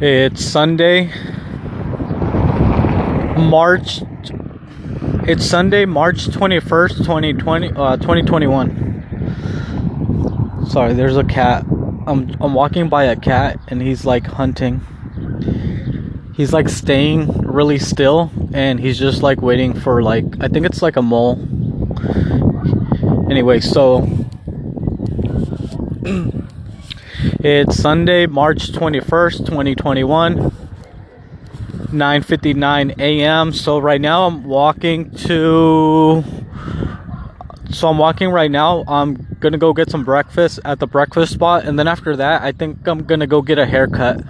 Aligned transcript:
It's 0.00 0.44
Sunday, 0.44 1.12
March. 3.38 4.02
It's 5.26 5.44
Sunday, 5.44 5.84
March 5.84 6.26
21st, 6.26 6.96
2020, 6.98 7.68
uh, 7.68 7.96
2021. 7.96 10.66
Sorry, 10.68 10.92
there's 10.94 11.16
a 11.16 11.24
cat. 11.24 11.64
I'm, 12.06 12.36
I'm 12.40 12.54
walking 12.54 12.88
by 12.88 13.04
a 13.04 13.16
cat 13.16 13.58
and 13.68 13.82
he's 13.82 14.04
like 14.04 14.26
hunting. 14.26 14.80
He's 16.34 16.52
like 16.52 16.68
staying 16.68 17.28
really 17.42 17.78
still 17.78 18.32
and 18.52 18.80
he's 18.80 18.98
just 18.98 19.22
like 19.22 19.40
waiting 19.42 19.74
for 19.74 20.02
like, 20.02 20.24
I 20.40 20.48
think 20.48 20.66
it's 20.66 20.82
like 20.82 20.96
a 20.96 21.02
mole. 21.02 21.38
Anyway, 23.30 23.60
so 23.60 24.04
It's 27.40 27.76
Sunday, 27.76 28.26
March 28.26 28.72
21st, 28.72 29.46
2021. 29.46 30.52
9:59 31.92 32.98
a.m. 32.98 33.52
So 33.52 33.78
right 33.78 34.00
now 34.00 34.26
I'm 34.26 34.44
walking 34.44 35.10
to 35.28 36.22
so 37.70 37.88
I'm 37.88 37.96
walking 37.96 38.30
right 38.30 38.50
now. 38.50 38.84
I'm 38.86 39.14
to 39.52 39.58
go 39.58 39.72
get 39.72 39.90
some 39.90 40.04
breakfast 40.04 40.60
at 40.64 40.78
the 40.78 40.86
breakfast 40.86 41.32
spot 41.32 41.64
and 41.64 41.78
then 41.78 41.88
after 41.88 42.16
that, 42.16 42.42
I 42.42 42.52
think 42.52 42.86
I'm 42.86 43.06
to 43.20 43.26
go 43.26 43.40
get 43.40 43.58
a 43.58 43.64
haircut. 43.64 44.22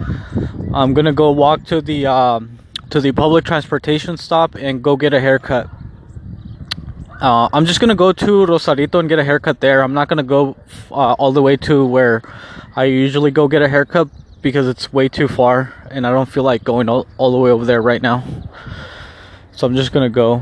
I'm 0.73 0.93
to 1.05 1.13
go 1.13 1.31
walk 1.31 1.65
to 1.65 1.81
the 1.81 2.05
um, 2.05 2.57
to 2.89 3.01
the 3.01 3.11
public 3.11 3.43
transportation 3.43 4.15
stop 4.15 4.55
and 4.55 4.81
go 4.81 4.95
get 4.95 5.13
a 5.13 5.19
haircut. 5.19 5.69
Uh, 7.21 7.47
I'm 7.53 7.65
just 7.65 7.79
gonna 7.79 7.95
go 7.95 8.11
to 8.11 8.45
Rosarito 8.45 8.99
and 8.99 9.07
get 9.07 9.19
a 9.19 9.23
haircut 9.23 9.61
there. 9.61 9.81
I'm 9.81 9.93
not 9.93 10.09
gonna 10.09 10.23
go 10.23 10.57
uh, 10.91 11.13
all 11.13 11.31
the 11.31 11.41
way 11.41 11.55
to 11.57 11.85
where 11.85 12.21
I 12.75 12.85
usually 12.85 13.31
go 13.31 13.47
get 13.47 13.61
a 13.61 13.69
haircut 13.69 14.09
because 14.41 14.67
it's 14.67 14.91
way 14.91 15.07
too 15.07 15.29
far 15.29 15.73
and 15.89 16.05
I 16.05 16.11
don't 16.11 16.27
feel 16.27 16.43
like 16.43 16.65
going 16.65 16.89
all, 16.89 17.07
all 17.17 17.31
the 17.31 17.37
way 17.37 17.51
over 17.51 17.63
there 17.63 17.81
right 17.81 18.01
now. 18.01 18.23
So 19.53 19.65
I'm 19.65 19.75
just 19.75 19.93
gonna 19.93 20.09
go. 20.09 20.41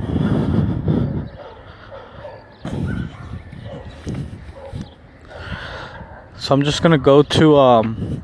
So 6.38 6.56
I'm 6.56 6.64
just 6.64 6.82
gonna 6.82 6.98
go 6.98 7.22
to 7.22 7.56
um 7.56 8.24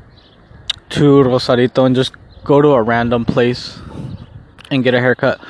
to 0.90 1.22
Rosarito 1.22 1.84
and 1.84 1.94
just 1.94 2.14
go 2.42 2.60
to 2.60 2.70
a 2.70 2.82
random 2.82 3.24
place 3.24 3.78
and 4.72 4.82
get 4.82 4.92
a 4.92 5.00
haircut. 5.00 5.40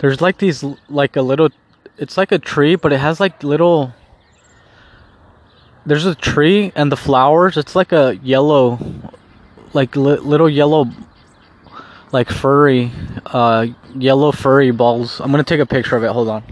There's 0.00 0.20
like 0.20 0.36
these 0.36 0.62
like 0.90 1.16
a 1.16 1.22
little 1.22 1.48
it's 2.02 2.16
like 2.16 2.32
a 2.32 2.38
tree 2.38 2.74
but 2.74 2.92
it 2.92 2.98
has 2.98 3.20
like 3.20 3.44
little 3.44 3.94
there's 5.86 6.04
a 6.04 6.16
tree 6.16 6.72
and 6.74 6.90
the 6.90 6.96
flowers 6.96 7.56
it's 7.56 7.76
like 7.76 7.92
a 7.92 8.18
yellow 8.24 8.76
like 9.72 9.94
li- 9.94 10.18
little 10.18 10.48
yellow 10.48 10.90
like 12.10 12.28
furry 12.28 12.90
uh 13.26 13.66
yellow 13.94 14.32
furry 14.32 14.72
balls. 14.72 15.20
I'm 15.20 15.30
gonna 15.30 15.44
take 15.44 15.60
a 15.60 15.66
picture 15.66 15.96
of 15.96 16.02
it 16.02 16.10
hold 16.10 16.28
on 16.28 16.42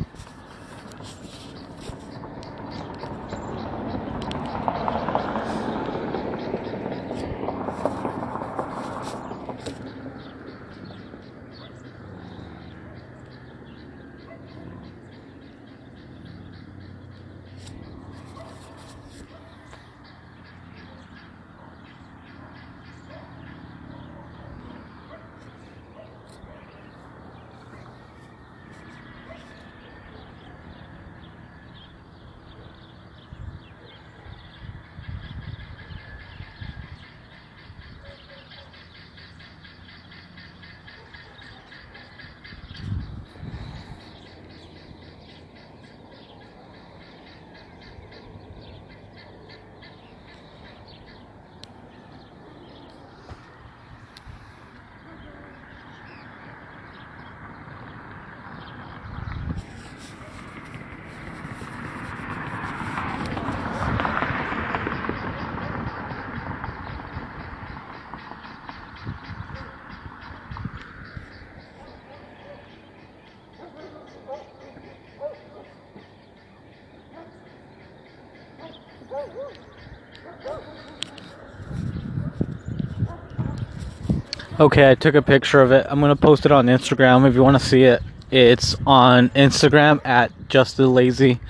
Okay, 84.60 84.90
I 84.90 84.94
took 84.94 85.14
a 85.14 85.22
picture 85.22 85.62
of 85.62 85.72
it. 85.72 85.86
I'm 85.88 86.00
gonna 86.00 86.14
post 86.14 86.44
it 86.44 86.52
on 86.52 86.66
Instagram 86.66 87.26
if 87.26 87.34
you 87.34 87.42
want 87.42 87.58
to 87.58 87.66
see 87.66 87.84
it. 87.84 88.02
It's 88.30 88.76
on 88.86 89.30
Instagram 89.30 90.04
at 90.04 90.32
just 90.50 90.78
a 90.78 90.86
lazy, 90.86 91.40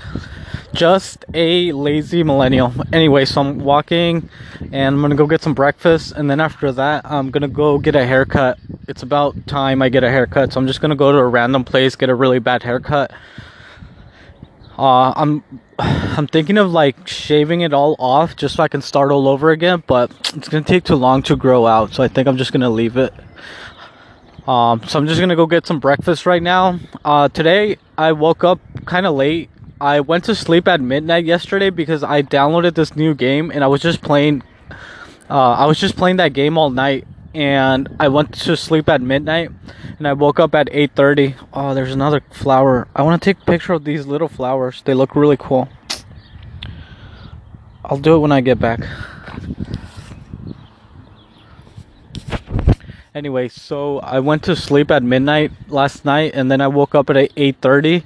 just 0.73 1.25
a 1.35 1.73
lazy 1.73 2.23
millennial. 2.23 2.73
Anyway, 2.93 3.25
so 3.25 3.41
I'm 3.41 3.59
walking, 3.59 4.29
and 4.61 4.95
I'm 4.95 5.03
gonna 5.03 5.17
go 5.17 5.27
get 5.27 5.43
some 5.43 5.55
breakfast, 5.55 6.13
and 6.13 6.31
then 6.31 6.39
after 6.39 6.71
that, 6.71 7.05
I'm 7.05 7.33
gonna 7.33 7.49
go 7.49 7.79
get 7.79 7.97
a 7.97 8.07
haircut. 8.07 8.61
It's 8.87 9.03
about 9.03 9.45
time 9.49 9.83
I 9.83 9.89
get 9.89 10.05
a 10.05 10.09
haircut, 10.09 10.53
so 10.53 10.61
I'm 10.61 10.69
just 10.69 10.81
gonna 10.81 10.95
go 10.95 11.11
to 11.11 11.19
a 11.19 11.27
random 11.27 11.65
place 11.65 11.97
get 11.97 12.11
a 12.11 12.15
really 12.15 12.39
bad 12.39 12.63
haircut. 12.63 13.11
Uh, 14.79 15.13
I'm 15.17 15.43
I'm 16.17 16.27
thinking 16.27 16.59
of 16.59 16.73
like 16.73 17.07
shaving 17.07 17.61
it 17.61 17.73
all 17.73 17.95
off 17.99 18.37
just 18.37 18.57
so 18.57 18.63
I 18.63 18.69
can 18.69 18.83
start 18.83 19.13
all 19.13 19.29
over 19.29 19.51
again, 19.51 19.83
but 19.87 20.11
it's 20.35 20.49
gonna 20.49 20.65
take 20.65 20.85
too 20.85 20.97
long 20.97 21.23
to 21.25 21.37
grow 21.37 21.67
out, 21.67 21.93
so 21.95 22.03
I 22.03 22.09
think 22.09 22.27
I'm 22.27 22.37
just 22.37 22.53
gonna 22.53 22.71
leave 22.71 22.97
it. 22.97 23.13
Um, 24.49 24.83
so 24.87 24.99
I'm 24.99 25.07
just 25.07 25.21
gonna 25.21 25.37
go 25.37 25.47
get 25.47 25.67
some 25.67 25.79
breakfast 25.79 26.27
right 26.27 26.43
now. 26.43 26.81
Uh, 27.05 27.29
today 27.29 27.77
I 27.97 28.13
woke 28.13 28.43
up 28.45 28.59
kind 28.87 29.07
of 29.07 29.15
late. 29.15 29.51
I 29.81 30.01
went 30.01 30.25
to 30.25 30.35
sleep 30.35 30.67
at 30.69 30.81
midnight 30.81 31.25
yesterday 31.25 31.71
because 31.71 32.03
I 32.03 32.23
downloaded 32.23 32.75
this 32.75 32.97
new 32.97 33.15
game 33.15 33.51
and 33.51 33.63
I 33.63 33.69
was 33.69 33.81
just 33.81 34.03
playing. 34.03 34.43
Uh, 35.29 35.53
I 35.53 35.67
was 35.67 35.79
just 35.79 35.97
playing 35.97 36.17
that 36.17 36.33
game 36.33 36.59
all 36.59 36.71
night, 36.71 37.07
and 37.35 37.89
I 38.01 38.09
went 38.09 38.35
to 38.35 38.57
sleep 38.57 38.89
at 38.89 39.01
midnight 39.01 39.51
and 39.99 40.09
I 40.09 40.13
woke 40.15 40.41
up 40.41 40.55
at 40.55 40.69
8:30. 40.73 41.35
Oh, 41.53 41.75
there's 41.75 41.93
another 41.93 42.23
flower. 42.31 42.89
I 42.95 43.03
want 43.03 43.23
to 43.23 43.25
take 43.25 43.43
a 43.43 43.45
picture 43.47 43.73
of 43.73 43.85
these 43.85 44.07
little 44.07 44.29
flowers. 44.29 44.83
They 44.85 44.95
look 44.95 45.15
really 45.15 45.37
cool. 45.37 45.69
I'll 47.85 47.99
do 47.99 48.17
it 48.17 48.19
when 48.19 48.33
I 48.33 48.41
get 48.41 48.59
back. 48.59 48.81
Anyway, 53.15 53.49
so 53.49 53.99
I 53.99 54.21
went 54.21 54.45
to 54.45 54.55
sleep 54.55 54.91
at 54.91 55.03
midnight 55.03 55.51
last 55.69 56.05
night 56.05 56.33
and 56.35 56.51
then 56.51 56.61
I 56.61 56.69
woke 56.69 56.95
up 56.95 57.11
at 57.11 57.17
8:30. 57.37 58.05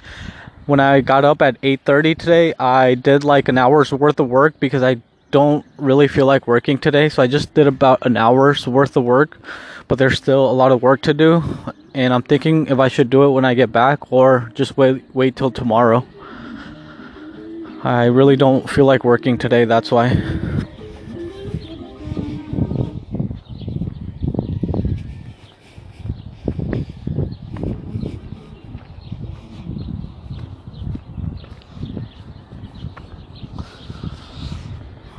When 0.65 0.79
I 0.79 1.01
got 1.01 1.23
up 1.23 1.41
at 1.41 1.57
8:30 1.61 2.15
today, 2.15 2.53
I 2.57 2.95
did 2.95 3.23
like 3.23 3.47
an 3.47 3.57
hour's 3.57 3.91
worth 3.91 4.19
of 4.19 4.29
work 4.29 4.59
because 4.59 4.81
I 4.81 4.97
don't 5.35 5.65
really 5.75 6.07
feel 6.07 6.25
like 6.25 6.47
working 6.47 6.77
today, 6.77 7.09
so 7.09 7.21
I 7.21 7.27
just 7.27 7.53
did 7.53 7.67
about 7.67 8.05
an 8.05 8.15
hour's 8.15 8.65
worth 8.65 8.95
of 8.95 9.03
work, 9.03 9.37
but 9.89 9.99
there's 9.99 10.17
still 10.17 10.49
a 10.49 10.55
lot 10.55 10.71
of 10.71 10.81
work 10.81 11.01
to 11.01 11.13
do, 11.13 11.43
and 11.93 12.13
I'm 12.13 12.21
thinking 12.21 12.67
if 12.67 12.79
I 12.79 12.87
should 12.87 13.09
do 13.09 13.23
it 13.25 13.31
when 13.31 13.43
I 13.43 13.53
get 13.53 13.69
back 13.69 14.13
or 14.13 14.49
just 14.55 14.77
wait 14.77 15.03
wait 15.13 15.35
till 15.35 15.51
tomorrow. 15.51 16.05
I 17.83 18.05
really 18.05 18.37
don't 18.37 18.69
feel 18.69 18.85
like 18.85 19.03
working 19.03 19.37
today, 19.37 19.65
that's 19.65 19.91
why. 19.91 20.07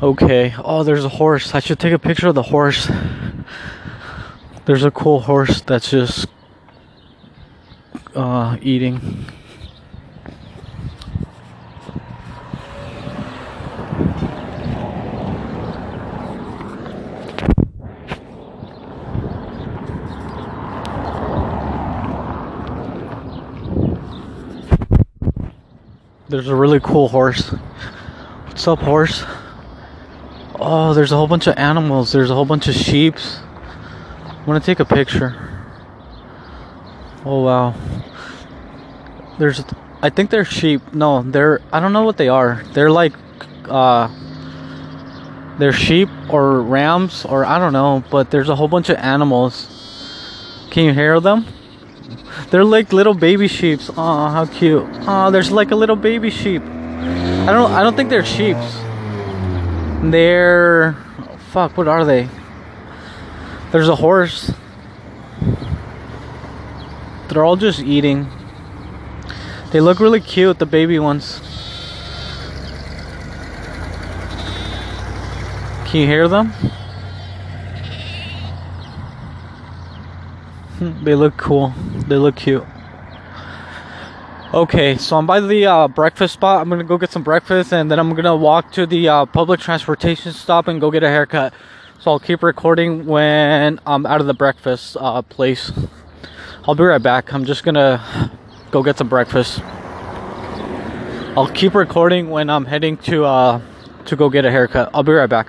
Okay. 0.02 0.54
Oh, 0.58 0.82
there's 0.82 1.06
a 1.06 1.08
horse. 1.08 1.54
I 1.54 1.60
should 1.60 1.78
take 1.78 1.94
a 1.94 1.98
picture 1.98 2.28
of 2.28 2.34
the 2.34 2.42
horse. 2.42 2.90
There's 4.66 4.84
a 4.84 4.90
cool 4.90 5.20
horse 5.20 5.62
that's 5.62 5.90
just 5.90 6.26
uh, 8.14 8.58
eating. 8.60 9.24
There's 26.28 26.48
a 26.48 26.54
really 26.54 26.80
cool 26.80 27.08
horse. 27.08 27.48
What's 27.48 28.68
up, 28.68 28.80
horse? 28.80 29.24
Oh, 30.68 30.94
there's 30.94 31.12
a 31.12 31.16
whole 31.16 31.28
bunch 31.28 31.46
of 31.46 31.56
animals. 31.56 32.10
There's 32.10 32.28
a 32.28 32.34
whole 32.34 32.44
bunch 32.44 32.66
of 32.66 32.74
sheep. 32.74 33.14
I'm 34.24 34.46
gonna 34.46 34.58
take 34.58 34.80
a 34.80 34.84
picture. 34.84 35.32
Oh 37.24 37.42
wow. 37.42 37.72
There's, 39.38 39.62
I 40.02 40.10
think 40.10 40.30
they're 40.30 40.44
sheep. 40.44 40.92
No, 40.92 41.22
they're. 41.22 41.60
I 41.72 41.78
don't 41.78 41.92
know 41.92 42.02
what 42.02 42.16
they 42.16 42.26
are. 42.26 42.64
They're 42.72 42.90
like, 42.90 43.12
uh, 43.68 44.08
they're 45.56 45.72
sheep 45.72 46.08
or 46.30 46.60
rams 46.62 47.24
or 47.24 47.44
I 47.44 47.60
don't 47.60 47.72
know. 47.72 48.02
But 48.10 48.32
there's 48.32 48.48
a 48.48 48.56
whole 48.56 48.66
bunch 48.66 48.88
of 48.88 48.96
animals. 48.96 50.66
Can 50.72 50.84
you 50.84 50.92
hear 50.92 51.20
them? 51.20 51.46
They're 52.50 52.64
like 52.64 52.92
little 52.92 53.14
baby 53.14 53.46
sheeps. 53.46 53.88
Oh, 53.90 54.28
how 54.30 54.46
cute. 54.46 54.84
Oh, 55.06 55.30
there's 55.30 55.52
like 55.52 55.70
a 55.70 55.76
little 55.76 55.94
baby 55.94 56.30
sheep. 56.30 56.62
I 56.62 57.52
don't 57.52 57.70
I 57.70 57.84
don't 57.84 57.94
think 57.94 58.10
they're 58.10 58.24
sheeps. 58.24 58.85
They're 60.02 60.96
oh, 61.18 61.36
fuck, 61.50 61.76
what 61.76 61.88
are 61.88 62.04
they? 62.04 62.28
There's 63.72 63.88
a 63.88 63.96
horse. 63.96 64.52
They're 67.28 67.44
all 67.44 67.56
just 67.56 67.80
eating. 67.80 68.28
They 69.72 69.80
look 69.80 69.98
really 70.00 70.20
cute, 70.20 70.58
the 70.58 70.66
baby 70.66 70.98
ones. 70.98 71.40
Can 75.86 76.00
you 76.00 76.06
hear 76.06 76.28
them? 76.28 76.52
they 81.04 81.14
look 81.14 81.36
cool. 81.36 81.74
They 82.06 82.16
look 82.16 82.36
cute. 82.36 82.64
Okay, 84.56 84.96
so 84.96 85.18
I'm 85.18 85.26
by 85.26 85.40
the 85.40 85.66
uh, 85.66 85.86
breakfast 85.86 86.32
spot. 86.32 86.62
I'm 86.62 86.70
gonna 86.70 86.82
go 86.82 86.96
get 86.96 87.12
some 87.12 87.22
breakfast 87.22 87.74
and 87.74 87.90
then 87.90 87.98
I'm 87.98 88.14
gonna 88.14 88.34
walk 88.34 88.72
to 88.72 88.86
the 88.86 89.06
uh, 89.06 89.26
public 89.26 89.60
transportation 89.60 90.32
stop 90.32 90.66
and 90.66 90.80
go 90.80 90.90
get 90.90 91.02
a 91.02 91.10
haircut. 91.10 91.52
So 92.00 92.12
I'll 92.12 92.18
keep 92.18 92.42
recording 92.42 93.04
when 93.04 93.78
I'm 93.84 94.06
out 94.06 94.22
of 94.22 94.26
the 94.26 94.32
breakfast 94.32 94.96
uh, 94.98 95.20
place. 95.20 95.70
I'll 96.66 96.74
be 96.74 96.84
right 96.84 97.02
back. 97.02 97.34
I'm 97.34 97.44
just 97.44 97.64
gonna 97.64 98.30
go 98.70 98.82
get 98.82 98.96
some 98.96 99.10
breakfast. 99.10 99.60
I'll 101.36 101.52
keep 101.52 101.74
recording 101.74 102.30
when 102.30 102.48
I'm 102.48 102.64
heading 102.64 102.96
to 103.08 103.26
uh, 103.26 103.60
to 104.06 104.16
go 104.16 104.30
get 104.30 104.46
a 104.46 104.50
haircut. 104.50 104.88
I'll 104.94 105.02
be 105.02 105.12
right 105.12 105.28
back. 105.28 105.48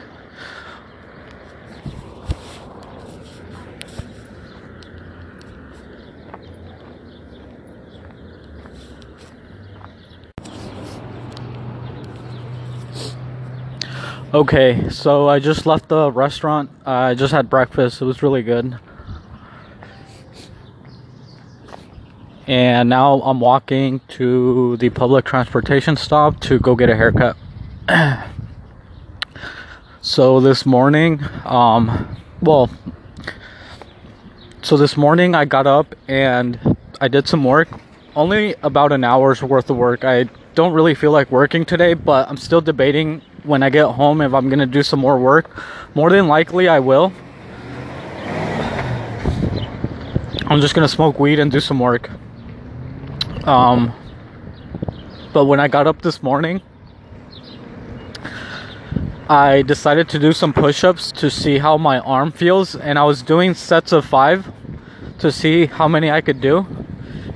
Okay, 14.37 14.87
so 14.91 15.27
I 15.27 15.39
just 15.39 15.65
left 15.65 15.89
the 15.89 16.11
restaurant. 16.11 16.69
I 16.85 17.15
just 17.15 17.33
had 17.33 17.49
breakfast. 17.49 18.03
It 18.03 18.05
was 18.05 18.21
really 18.21 18.43
good. 18.43 18.77
And 22.45 22.87
now 22.87 23.19
I'm 23.23 23.39
walking 23.39 23.99
to 24.09 24.77
the 24.77 24.91
public 24.91 25.25
transportation 25.25 25.95
stop 25.95 26.39
to 26.41 26.59
go 26.59 26.75
get 26.75 26.87
a 26.87 26.95
haircut. 26.95 27.35
so 30.01 30.39
this 30.39 30.67
morning, 30.67 31.19
um, 31.43 32.15
well, 32.39 32.69
so 34.61 34.77
this 34.77 34.95
morning 34.95 35.33
I 35.33 35.45
got 35.45 35.65
up 35.65 35.95
and 36.07 36.77
I 37.01 37.07
did 37.07 37.27
some 37.27 37.43
work. 37.43 37.69
Only 38.15 38.53
about 38.61 38.91
an 38.91 39.03
hour's 39.03 39.41
worth 39.41 39.71
of 39.71 39.77
work. 39.77 40.03
I 40.03 40.29
don't 40.53 40.73
really 40.73 40.93
feel 40.93 41.11
like 41.11 41.31
working 41.31 41.65
today, 41.65 41.95
but 41.95 42.29
I'm 42.29 42.37
still 42.37 42.61
debating 42.61 43.23
when 43.47 43.63
I 43.63 43.69
get 43.69 43.87
home 43.87 44.21
if 44.21 44.33
I'm 44.33 44.49
gonna 44.49 44.65
do 44.65 44.83
some 44.83 44.99
more 44.99 45.17
work. 45.17 45.49
More 45.95 46.09
than 46.09 46.27
likely, 46.27 46.67
I 46.67 46.79
will. 46.79 47.13
I'm 50.45 50.61
just 50.61 50.75
gonna 50.75 50.87
smoke 50.87 51.19
weed 51.19 51.39
and 51.39 51.51
do 51.51 51.59
some 51.59 51.79
work. 51.79 52.09
Um, 53.45 53.93
but 55.33 55.45
when 55.45 55.59
I 55.59 55.67
got 55.67 55.87
up 55.87 56.01
this 56.01 56.21
morning, 56.21 56.61
I 59.29 59.61
decided 59.61 60.09
to 60.09 60.19
do 60.19 60.31
some 60.33 60.53
push 60.53 60.83
ups 60.83 61.11
to 61.13 61.29
see 61.29 61.57
how 61.57 61.77
my 61.77 61.99
arm 61.99 62.31
feels, 62.31 62.75
and 62.75 62.99
I 62.99 63.03
was 63.03 63.21
doing 63.21 63.53
sets 63.53 63.91
of 63.91 64.05
five 64.05 64.51
to 65.19 65.31
see 65.31 65.65
how 65.65 65.87
many 65.87 66.11
I 66.11 66.21
could 66.21 66.41
do 66.41 66.65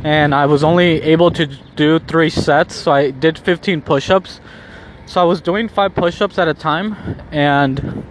and 0.04 0.34
I 0.34 0.46
was 0.46 0.64
only 0.64 1.02
able 1.02 1.32
to 1.32 1.46
do 1.76 2.00
three 2.00 2.30
sets, 2.30 2.76
so 2.76 2.92
I 2.92 3.12
did 3.12 3.38
15 3.38 3.82
push 3.82 4.10
ups. 4.10 4.40
So 5.12 5.20
I 5.20 5.26
was 5.26 5.42
doing 5.42 5.68
five 5.68 5.94
push 5.94 6.22
ups 6.22 6.40
at 6.40 6.48
a 6.48 6.54
time, 6.54 6.96
and 7.34 8.06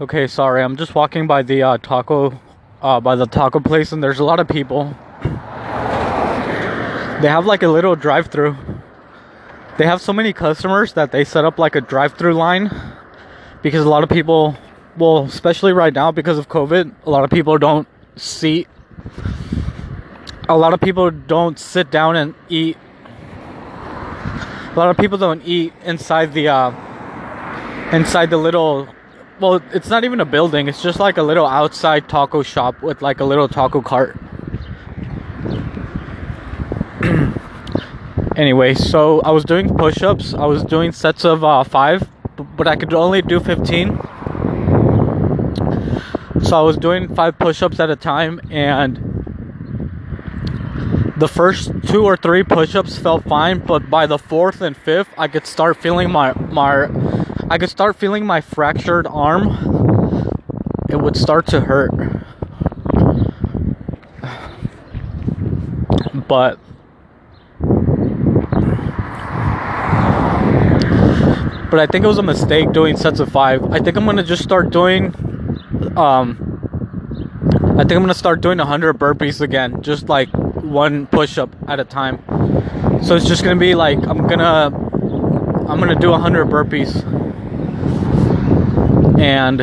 Okay, 0.00 0.28
sorry. 0.28 0.62
I'm 0.62 0.76
just 0.76 0.94
walking 0.94 1.26
by 1.26 1.42
the 1.42 1.64
uh, 1.64 1.78
taco, 1.78 2.40
uh, 2.80 3.00
by 3.00 3.16
the 3.16 3.26
taco 3.26 3.58
place, 3.58 3.90
and 3.90 4.00
there's 4.00 4.20
a 4.20 4.24
lot 4.24 4.38
of 4.38 4.46
people. 4.46 4.94
They 7.20 7.26
have 7.26 7.46
like 7.46 7.64
a 7.64 7.68
little 7.68 7.96
drive-through. 7.96 8.56
They 9.76 9.86
have 9.86 10.00
so 10.00 10.12
many 10.12 10.32
customers 10.32 10.92
that 10.92 11.10
they 11.10 11.24
set 11.24 11.44
up 11.44 11.58
like 11.58 11.74
a 11.74 11.80
drive-through 11.80 12.34
line 12.34 12.70
because 13.60 13.84
a 13.84 13.88
lot 13.88 14.04
of 14.04 14.08
people, 14.08 14.56
well, 14.96 15.24
especially 15.24 15.72
right 15.72 15.92
now 15.92 16.12
because 16.12 16.38
of 16.38 16.48
COVID, 16.48 16.94
a 17.04 17.10
lot 17.10 17.24
of 17.24 17.30
people 17.30 17.58
don't 17.58 17.88
seat. 18.14 18.68
A 20.48 20.56
lot 20.56 20.72
of 20.74 20.80
people 20.80 21.10
don't 21.10 21.58
sit 21.58 21.90
down 21.90 22.14
and 22.14 22.36
eat. 22.48 22.76
A 24.70 24.74
lot 24.76 24.90
of 24.90 24.96
people 24.96 25.18
don't 25.18 25.42
eat 25.44 25.72
inside 25.84 26.34
the 26.34 26.46
uh, 26.46 26.70
inside 27.92 28.30
the 28.30 28.36
little 28.36 28.86
well, 29.40 29.62
it's 29.72 29.88
not 29.88 30.04
even 30.04 30.20
a 30.20 30.24
building. 30.24 30.68
It's 30.68 30.82
just 30.82 30.98
like 30.98 31.16
a 31.16 31.22
little 31.22 31.46
outside 31.46 32.08
taco 32.08 32.42
shop 32.42 32.82
with 32.82 33.02
like 33.02 33.20
a 33.20 33.24
little 33.24 33.48
taco 33.48 33.80
cart. 33.80 34.18
anyway, 38.36 38.74
so 38.74 39.20
I 39.20 39.30
was 39.30 39.44
doing 39.44 39.76
push-ups. 39.76 40.34
I 40.34 40.46
was 40.46 40.64
doing 40.64 40.92
sets 40.92 41.24
of 41.24 41.44
uh, 41.44 41.62
five, 41.64 42.08
but 42.56 42.66
I 42.66 42.76
could 42.76 42.92
only 42.94 43.22
do 43.22 43.38
15. 43.38 43.98
So 46.42 46.58
I 46.58 46.62
was 46.62 46.76
doing 46.76 47.14
five 47.14 47.38
push-ups 47.38 47.78
at 47.78 47.90
a 47.90 47.96
time, 47.96 48.40
and 48.50 49.08
the 51.16 51.28
first 51.28 51.72
two 51.86 52.04
or 52.04 52.16
three 52.16 52.42
push-ups 52.42 52.98
felt 52.98 53.24
fine, 53.24 53.58
but 53.58 53.90
by 53.90 54.06
the 54.06 54.18
fourth 54.18 54.60
and 54.60 54.76
fifth, 54.76 55.08
I 55.16 55.28
could 55.28 55.46
start 55.46 55.76
feeling 55.76 56.10
my 56.10 56.32
my 56.32 56.86
I 57.50 57.56
could 57.58 57.70
start 57.70 57.96
feeling 57.96 58.26
my 58.26 58.40
fractured 58.40 59.06
arm. 59.06 60.28
It 60.88 60.96
would 60.96 61.16
start 61.16 61.46
to 61.48 61.60
hurt. 61.60 61.90
But 66.26 66.58
but 71.70 71.80
I 71.80 71.86
think 71.86 72.04
it 72.04 72.08
was 72.08 72.18
a 72.18 72.22
mistake 72.22 72.72
doing 72.72 72.96
sets 72.96 73.20
of 73.20 73.30
5. 73.30 73.72
I 73.72 73.78
think 73.78 73.96
I'm 73.96 74.04
to 74.16 74.22
just 74.22 74.42
start 74.42 74.70
doing 74.70 75.14
um 75.96 76.44
I 77.78 77.84
think 77.84 77.92
I'm 77.92 78.06
to 78.08 78.14
start 78.14 78.40
doing 78.40 78.58
100 78.58 78.98
burpees 78.98 79.40
again, 79.40 79.82
just 79.82 80.08
like 80.08 80.28
one 80.30 81.06
push 81.06 81.38
up 81.38 81.54
at 81.68 81.78
a 81.78 81.84
time. 81.84 82.18
So 83.02 83.14
it's 83.14 83.26
just 83.26 83.44
to 83.56 83.60
be 83.60 83.74
like 83.74 83.98
I'm 83.98 84.26
to 84.40 84.72
I'm 85.68 85.78
gonna 85.78 85.94
do 85.94 86.10
100 86.10 86.48
burpees. 86.48 87.17
And 89.18 89.60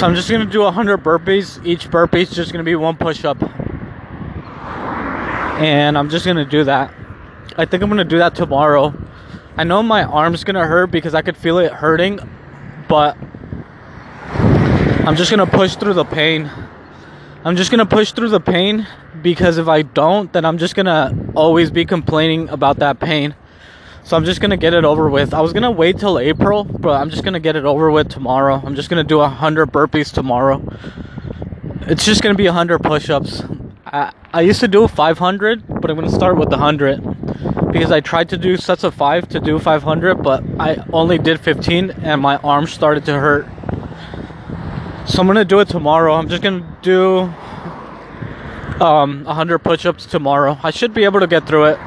So 0.00 0.06
I'm 0.06 0.14
just 0.14 0.30
gonna 0.30 0.46
do 0.46 0.62
100 0.62 1.04
burpees. 1.04 1.62
Each 1.62 1.90
burpee 1.90 2.22
is 2.22 2.30
just 2.30 2.52
gonna 2.52 2.64
be 2.64 2.74
one 2.74 2.96
push 2.96 3.22
up. 3.22 3.36
And 5.60 5.98
I'm 5.98 6.08
just 6.08 6.24
gonna 6.24 6.46
do 6.46 6.64
that. 6.64 6.90
I 7.58 7.66
think 7.66 7.82
I'm 7.82 7.90
gonna 7.90 8.04
do 8.04 8.16
that 8.16 8.34
tomorrow. 8.34 8.94
I 9.58 9.64
know 9.64 9.82
my 9.82 10.04
arm's 10.04 10.42
gonna 10.42 10.66
hurt 10.66 10.90
because 10.90 11.14
I 11.14 11.20
could 11.20 11.36
feel 11.36 11.58
it 11.58 11.70
hurting, 11.70 12.18
but 12.88 13.14
I'm 15.06 15.16
just 15.16 15.30
gonna 15.30 15.46
push 15.46 15.76
through 15.76 15.92
the 15.92 16.06
pain. 16.06 16.50
I'm 17.42 17.56
just 17.56 17.70
gonna 17.70 17.86
push 17.86 18.12
through 18.12 18.28
the 18.28 18.40
pain 18.40 18.86
because 19.22 19.56
if 19.56 19.66
I 19.66 19.80
don't, 19.80 20.30
then 20.30 20.44
I'm 20.44 20.58
just 20.58 20.74
gonna 20.74 21.16
always 21.34 21.70
be 21.70 21.86
complaining 21.86 22.50
about 22.50 22.80
that 22.80 23.00
pain. 23.00 23.34
So 24.04 24.14
I'm 24.14 24.26
just 24.26 24.42
gonna 24.42 24.58
get 24.58 24.74
it 24.74 24.84
over 24.84 25.08
with. 25.08 25.32
I 25.32 25.40
was 25.40 25.54
gonna 25.54 25.70
wait 25.70 25.98
till 25.98 26.18
April, 26.18 26.64
but 26.64 27.00
I'm 27.00 27.08
just 27.08 27.24
gonna 27.24 27.40
get 27.40 27.56
it 27.56 27.64
over 27.64 27.90
with 27.90 28.10
tomorrow. 28.10 28.60
I'm 28.62 28.74
just 28.74 28.90
gonna 28.90 29.04
do 29.04 29.20
a 29.20 29.28
hundred 29.28 29.72
burpees 29.72 30.12
tomorrow. 30.12 30.62
It's 31.86 32.04
just 32.04 32.22
gonna 32.22 32.34
be 32.34 32.44
a 32.44 32.52
hundred 32.52 32.82
push-ups. 32.82 33.42
I, 33.86 34.12
I 34.34 34.42
used 34.42 34.60
to 34.60 34.68
do 34.68 34.86
500, 34.86 35.66
but 35.66 35.90
I'm 35.90 35.96
gonna 35.96 36.10
start 36.10 36.36
with 36.36 36.52
hundred 36.52 37.00
because 37.72 37.90
I 37.90 38.00
tried 38.00 38.28
to 38.30 38.36
do 38.36 38.58
sets 38.58 38.84
of 38.84 38.94
five 38.94 39.30
to 39.30 39.40
do 39.40 39.58
500, 39.58 40.16
but 40.16 40.44
I 40.58 40.84
only 40.92 41.16
did 41.16 41.40
15 41.40 41.90
and 42.02 42.20
my 42.20 42.36
arms 42.36 42.70
started 42.70 43.06
to 43.06 43.18
hurt. 43.18 43.46
So 45.10 45.22
I'm 45.22 45.26
gonna 45.26 45.44
do 45.44 45.58
it 45.58 45.68
tomorrow. 45.68 46.14
I'm 46.14 46.28
just 46.28 46.40
gonna 46.40 46.78
do 46.82 47.22
um 48.80 49.24
100 49.24 49.58
push-ups 49.58 50.06
tomorrow. 50.06 50.56
I 50.62 50.70
should 50.70 50.94
be 50.94 51.02
able 51.02 51.18
to 51.18 51.26
get 51.26 51.48
through 51.48 51.64
it. 51.64 51.78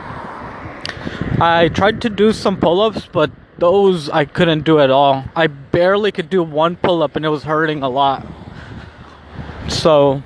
I 1.40 1.70
tried 1.74 2.02
to 2.02 2.10
do 2.10 2.34
some 2.34 2.58
pull-ups, 2.58 3.08
but 3.10 3.32
those 3.60 4.10
I 4.10 4.26
couldn't 4.26 4.66
do 4.66 4.78
at 4.78 4.90
all. 4.90 5.24
I 5.38 5.48
barely 5.48 6.12
could 6.12 6.30
do 6.30 6.44
one 6.44 6.76
pull-up 6.76 7.16
and 7.16 7.24
it 7.26 7.30
was 7.30 7.44
hurting 7.44 7.82
a 7.82 7.88
lot. 7.88 8.28
So 9.70 10.22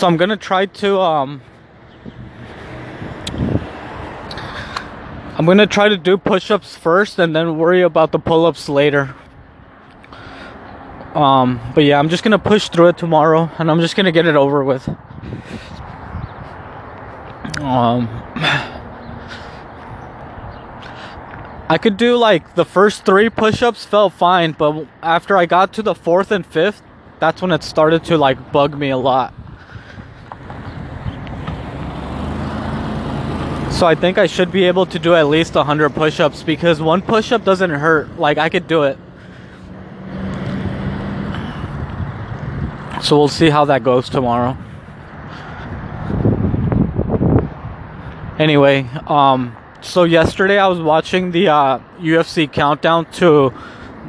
So 0.00 0.06
I'm 0.06 0.16
gonna 0.16 0.38
try 0.38 0.64
to 0.64 0.98
um 0.98 1.42
I'm 5.36 5.44
gonna 5.44 5.66
try 5.66 5.90
to 5.90 5.98
do 5.98 6.16
push-ups 6.16 6.74
first 6.74 7.18
and 7.18 7.36
then 7.36 7.58
worry 7.58 7.82
about 7.82 8.10
the 8.10 8.18
pull-ups 8.18 8.70
later. 8.70 9.14
Um, 11.14 11.60
but 11.74 11.84
yeah, 11.84 11.98
I'm 11.98 12.08
just 12.08 12.22
gonna 12.22 12.38
push 12.38 12.70
through 12.70 12.86
it 12.86 12.96
tomorrow 12.96 13.50
and 13.58 13.70
I'm 13.70 13.82
just 13.82 13.94
gonna 13.94 14.10
get 14.10 14.24
it 14.24 14.36
over 14.36 14.64
with. 14.64 14.88
Um, 17.60 18.08
I 21.68 21.78
could 21.78 21.98
do 21.98 22.16
like 22.16 22.54
the 22.54 22.64
first 22.64 23.04
three 23.04 23.28
push-ups 23.28 23.84
felt 23.84 24.14
fine, 24.14 24.52
but 24.52 24.86
after 25.02 25.36
I 25.36 25.44
got 25.44 25.74
to 25.74 25.82
the 25.82 25.94
fourth 25.94 26.30
and 26.30 26.46
fifth, 26.46 26.80
that's 27.18 27.42
when 27.42 27.50
it 27.50 27.62
started 27.62 28.02
to 28.04 28.16
like 28.16 28.50
bug 28.50 28.78
me 28.78 28.88
a 28.88 28.96
lot. 28.96 29.34
So 33.80 33.86
I 33.86 33.94
think 33.94 34.18
I 34.18 34.26
should 34.26 34.52
be 34.52 34.64
able 34.64 34.84
to 34.84 34.98
do 34.98 35.14
at 35.14 35.28
least 35.28 35.54
100 35.54 35.94
push-ups 35.94 36.42
because 36.42 36.82
one 36.82 37.00
push-up 37.00 37.46
doesn't 37.46 37.70
hurt. 37.70 38.18
Like 38.18 38.36
I 38.36 38.50
could 38.50 38.66
do 38.66 38.82
it. 38.82 38.98
So 43.02 43.16
we'll 43.16 43.28
see 43.28 43.48
how 43.48 43.64
that 43.64 43.82
goes 43.82 44.10
tomorrow. 44.10 44.58
Anyway, 48.38 48.86
um 49.06 49.56
so 49.80 50.04
yesterday 50.04 50.58
I 50.58 50.66
was 50.66 50.78
watching 50.78 51.30
the 51.30 51.48
uh, 51.48 51.78
UFC 52.00 52.52
countdown 52.52 53.10
to 53.12 53.50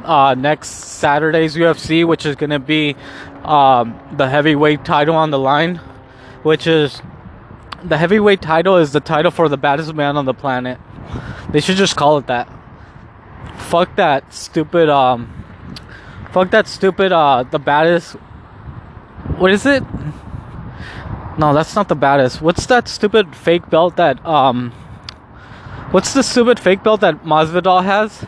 uh, 0.04 0.34
next 0.34 0.68
Saturday's 0.68 1.56
UFC, 1.56 2.06
which 2.06 2.26
is 2.26 2.36
going 2.36 2.50
to 2.50 2.58
be 2.58 2.94
um, 3.42 3.98
the 4.18 4.28
heavyweight 4.28 4.84
title 4.84 5.16
on 5.16 5.30
the 5.30 5.38
line, 5.38 5.76
which 6.42 6.66
is 6.66 7.00
the 7.84 7.98
heavyweight 7.98 8.40
title 8.42 8.76
is 8.76 8.92
the 8.92 9.00
title 9.00 9.30
for 9.30 9.48
the 9.48 9.56
baddest 9.56 9.94
man 9.94 10.16
on 10.16 10.24
the 10.24 10.34
planet. 10.34 10.78
They 11.50 11.60
should 11.60 11.76
just 11.76 11.96
call 11.96 12.18
it 12.18 12.26
that. 12.26 12.48
Fuck 13.56 13.96
that 13.96 14.32
stupid 14.32 14.88
um 14.88 15.44
fuck 16.32 16.50
that 16.50 16.66
stupid 16.66 17.12
uh 17.12 17.42
the 17.42 17.58
baddest 17.58 18.12
what 19.38 19.52
is 19.52 19.66
it? 19.66 19.82
No, 21.38 21.54
that's 21.54 21.74
not 21.74 21.88
the 21.88 21.94
baddest. 21.94 22.42
What's 22.42 22.66
that 22.66 22.88
stupid 22.88 23.34
fake 23.34 23.68
belt 23.70 23.96
that 23.96 24.24
um 24.26 24.72
What's 25.92 26.14
the 26.14 26.22
stupid 26.22 26.58
fake 26.58 26.82
belt 26.82 27.02
that 27.02 27.22
Masvidal 27.22 27.84
has? 27.84 28.24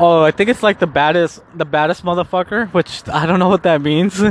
Oh, 0.00 0.22
I 0.22 0.30
think 0.30 0.50
it's 0.50 0.62
like 0.62 0.78
the 0.78 0.86
baddest, 0.86 1.42
the 1.54 1.64
baddest 1.64 2.04
motherfucker, 2.04 2.72
which 2.72 3.06
I 3.08 3.26
don't 3.26 3.38
know 3.38 3.48
what 3.48 3.64
that 3.64 3.82
means. 3.82 4.14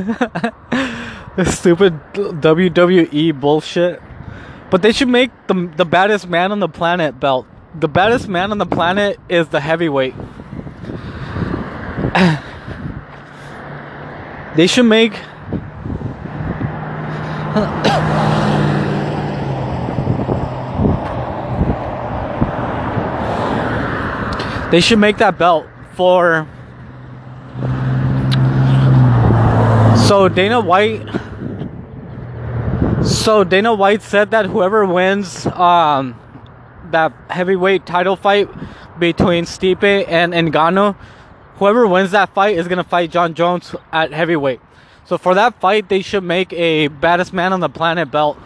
stupid 1.46 2.00
WWE 2.14 3.40
bullshit. 3.40 4.02
But 4.70 4.82
they 4.82 4.92
should 4.92 5.10
make 5.10 5.32
the 5.48 5.72
the 5.76 5.86
baddest 5.86 6.28
man 6.28 6.52
on 6.52 6.60
the 6.60 6.70
planet 6.70 7.20
belt. 7.20 7.46
The 7.76 7.88
baddest 7.88 8.28
man 8.28 8.52
on 8.52 8.58
the 8.58 8.66
planet 8.66 9.20
is 9.30 9.50
the 9.50 9.60
heavyweight. 9.60 10.16
they 14.56 14.68
should 14.68 14.86
make. 14.86 15.14
They 24.72 24.80
should 24.80 25.00
make 25.00 25.18
that 25.18 25.38
belt 25.38 25.68
for. 25.96 26.48
So 30.08 30.30
Dana 30.30 30.62
White. 30.62 31.06
So 33.04 33.44
Dana 33.44 33.74
White 33.74 34.02
said 34.02 34.32
that 34.32 34.46
whoever 34.46 34.86
wins 34.86 35.46
um, 35.46 36.18
that 36.92 37.12
heavyweight 37.30 37.86
title 37.86 38.16
fight 38.16 38.50
between 38.98 39.44
Stipe 39.44 40.08
and 40.08 40.34
Ngannou, 40.34 40.96
whoever 41.56 41.86
wins 41.86 42.12
that 42.12 42.34
fight 42.34 42.58
is 42.58 42.70
gonna 42.70 42.86
fight 42.86 43.12
Jon 43.12 43.34
Jones 43.34 43.76
at 43.92 44.14
heavyweight. 44.14 44.62
So 45.04 45.18
for 45.18 45.36
that 45.36 45.60
fight, 45.60 45.90
they 45.90 46.02
should 46.02 46.24
make 46.24 46.54
a 46.54 46.88
baddest 46.88 47.34
man 47.34 47.52
on 47.52 47.60
the 47.60 47.68
planet 47.70 48.10
belt. 48.10 48.38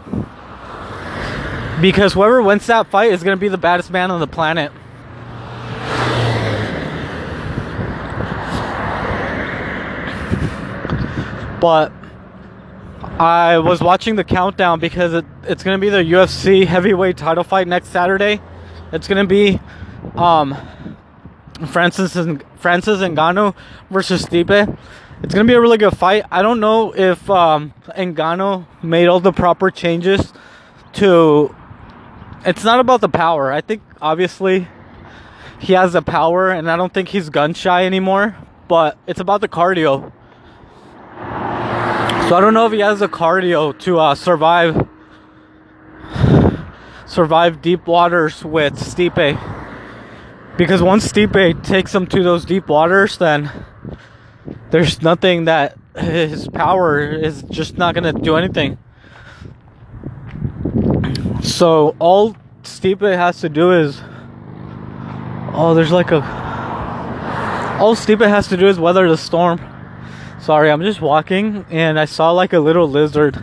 Because 1.82 2.14
whoever 2.14 2.42
wins 2.42 2.66
that 2.66 2.88
fight 2.88 3.12
is 3.12 3.22
gonna 3.22 3.38
be 3.38 3.50
the 3.50 3.60
baddest 3.60 3.92
man 3.92 4.10
on 4.10 4.20
the 4.20 4.28
planet. 4.28 4.72
But 11.66 11.92
I 13.20 13.58
was 13.58 13.82
watching 13.82 14.18
the 14.18 14.24
countdown 14.24 14.80
because 14.80 15.16
it, 15.16 15.26
it's 15.46 15.64
going 15.64 15.76
to 15.76 15.82
be 15.82 15.90
the 15.90 16.04
UFC 16.04 16.64
heavyweight 16.64 17.18
title 17.18 17.44
fight 17.44 17.68
next 17.68 17.88
Saturday. 17.88 18.40
It's 18.92 19.08
going 19.08 19.28
to 19.28 19.28
be 19.28 19.60
um, 20.14 20.56
Francis 21.66 22.16
and 22.18 22.46
Francis 22.58 23.00
Ngannou 23.00 23.56
versus 23.90 24.24
Stipe. 24.24 24.78
It's 25.24 25.34
going 25.34 25.48
to 25.48 25.52
be 25.52 25.56
a 25.56 25.60
really 25.60 25.80
good 25.80 25.98
fight. 25.98 26.26
I 26.30 26.44
don't 26.44 26.60
know 26.60 26.94
if 26.96 27.28
um, 27.32 27.74
Ngannou 27.88 28.68
made 28.84 29.08
all 29.08 29.20
the 29.20 29.34
proper 29.34 29.72
changes 29.72 30.34
to. 30.94 31.56
It's 32.46 32.64
not 32.64 32.80
about 32.80 33.02
the 33.02 33.10
power. 33.10 33.52
I 33.52 33.62
think 33.62 33.82
obviously 34.00 34.68
he 35.60 35.74
has 35.74 35.94
the 35.94 36.04
power, 36.04 36.52
and 36.52 36.70
I 36.70 36.78
don't 36.78 36.94
think 36.94 37.10
he's 37.10 37.32
gun 37.32 37.56
shy 37.56 37.88
anymore. 37.88 38.38
But 38.68 39.00
it's 39.08 39.20
about 39.20 39.42
the 39.42 39.48
cardio. 39.48 40.12
So 42.28 42.36
I 42.36 42.42
don't 42.42 42.54
know 42.54 42.66
if 42.66 42.72
he 42.72 42.80
has 42.80 43.00
the 43.00 43.08
cardio 43.08 43.78
to 43.80 44.00
uh, 44.00 44.16
survive 44.16 44.88
survive 47.06 47.62
deep 47.62 47.86
waters 47.88 48.44
with 48.44 48.74
Stipe. 48.74 49.40
Because 50.58 50.82
once 50.82 51.08
Stipe 51.08 51.64
takes 51.64 51.94
him 51.94 52.08
to 52.08 52.24
those 52.24 52.44
deep 52.44 52.68
waters, 52.68 53.18
then 53.18 53.52
there's 54.72 55.02
nothing 55.02 55.46
that 55.46 55.78
his 55.98 56.48
power 56.48 57.00
is 57.00 57.44
just 57.44 57.78
not 57.78 57.94
gonna 57.94 58.14
do 58.14 58.36
anything. 58.36 58.78
So 61.44 61.96
all 62.00 62.36
Stipe 62.64 63.02
has 63.02 63.40
to 63.42 63.50
do 63.50 63.72
is 63.72 64.02
oh, 65.54 65.74
there's 65.76 65.92
like 65.92 66.12
a 66.12 66.22
All 67.80 67.96
Stipe 67.96 68.28
has 68.28 68.48
to 68.48 68.58
do 68.58 68.68
is 68.68 68.80
weather 68.80 69.08
the 69.08 69.18
storm. 69.18 69.75
Sorry, 70.46 70.70
I'm 70.70 70.84
just 70.84 71.02
walking 71.02 71.66
and 71.72 72.00
I 72.00 72.06
saw 72.06 72.30
like 72.30 72.54
a 72.54 72.60
little 72.60 72.88
lizard. 72.88 73.36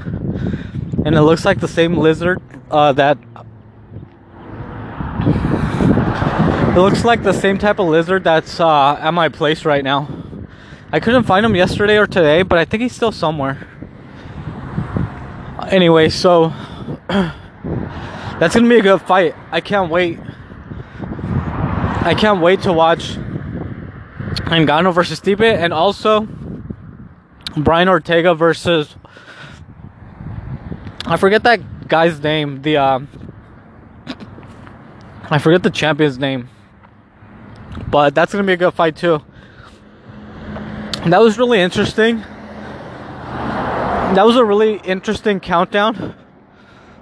And 1.04 1.16
it 1.16 1.22
looks 1.22 1.44
like 1.44 1.58
the 1.58 1.66
same 1.66 1.96
lizard 1.96 2.40
uh, 2.70 2.92
that. 2.92 3.18
It 6.76 6.78
looks 6.78 7.04
like 7.04 7.24
the 7.24 7.32
same 7.32 7.58
type 7.58 7.80
of 7.80 7.88
lizard 7.88 8.22
that's 8.22 8.60
uh, 8.60 8.94
at 9.00 9.10
my 9.10 9.28
place 9.28 9.64
right 9.64 9.82
now. 9.82 10.08
I 10.92 11.00
couldn't 11.00 11.24
find 11.24 11.44
him 11.44 11.56
yesterday 11.56 11.98
or 11.98 12.06
today, 12.06 12.42
but 12.42 12.56
I 12.56 12.64
think 12.64 12.84
he's 12.84 12.94
still 12.94 13.10
somewhere. 13.10 13.66
Anyway, 15.72 16.08
so 16.08 16.50
that's 17.08 18.54
gonna 18.54 18.68
be 18.68 18.78
a 18.78 18.80
good 18.80 19.02
fight. 19.02 19.34
I 19.50 19.60
can't 19.60 19.90
wait. 19.90 20.20
I 21.00 22.14
can't 22.16 22.40
wait 22.40 22.62
to 22.62 22.72
watch 22.72 23.16
Ngannou 24.46 24.94
versus 24.94 25.18
Stipe, 25.18 25.42
and 25.42 25.72
also 25.72 26.28
Brian 27.56 27.88
Ortega 27.88 28.34
versus 28.34 28.96
I 31.04 31.16
forget 31.16 31.42
that 31.42 31.88
guy's 31.88 32.20
name. 32.22 32.62
The 32.62 32.76
um, 32.76 33.08
I 35.30 35.38
forget 35.38 35.62
the 35.62 35.70
champion's 35.70 36.18
name, 36.18 36.48
but 37.90 38.14
that's 38.14 38.32
gonna 38.32 38.44
be 38.44 38.54
a 38.54 38.56
good 38.56 38.74
fight 38.74 38.96
too. 38.96 39.22
That 41.06 41.20
was 41.20 41.38
really 41.38 41.60
interesting. 41.60 42.18
That 44.14 44.24
was 44.26 44.36
a 44.36 44.44
really 44.44 44.76
interesting 44.84 45.40
countdown, 45.40 46.14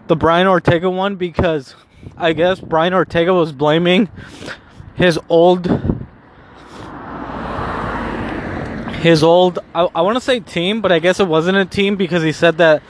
the 0.07 0.17
Brian 0.17 0.47
Ortega 0.47 0.89
one, 0.89 1.17
because 1.17 1.75
I 2.17 2.33
guess 2.33 2.61
Brian 2.61 2.95
Ortega 2.95 3.35
was 3.35 3.53
blaming 3.53 4.09
his 4.95 5.19
old 5.29 6.00
his 9.01 9.23
old 9.23 9.59
I, 9.75 9.89
I 9.95 10.03
want 10.03 10.17
to 10.17 10.21
say 10.21 10.41
team 10.41 10.83
but 10.83 10.93
i 10.93 10.99
guess 10.99 11.21
it 11.21 11.27
wasn't 11.27 11.57
a 11.57 11.65
team 11.65 11.97
because 11.97 12.23
he 12.23 12.33
said 12.33 12.59
that 12.59 12.83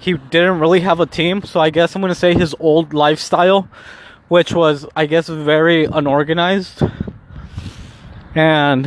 he 0.00 0.14
didn't 0.14 0.60
really 0.60 0.80
have 0.80 0.98
a 0.98 1.06
team. 1.06 1.42
So 1.42 1.60
i 1.60 1.70
guess 1.70 1.94
i'm 1.94 2.00
going 2.00 2.12
to 2.12 2.18
say 2.18 2.34
his 2.34 2.54
old 2.58 2.94
lifestyle 2.94 3.68
which 4.28 4.52
was 4.54 4.86
i 4.96 5.06
guess 5.06 5.28
very 5.28 5.84
unorganized. 5.84 6.82
And 8.34 8.86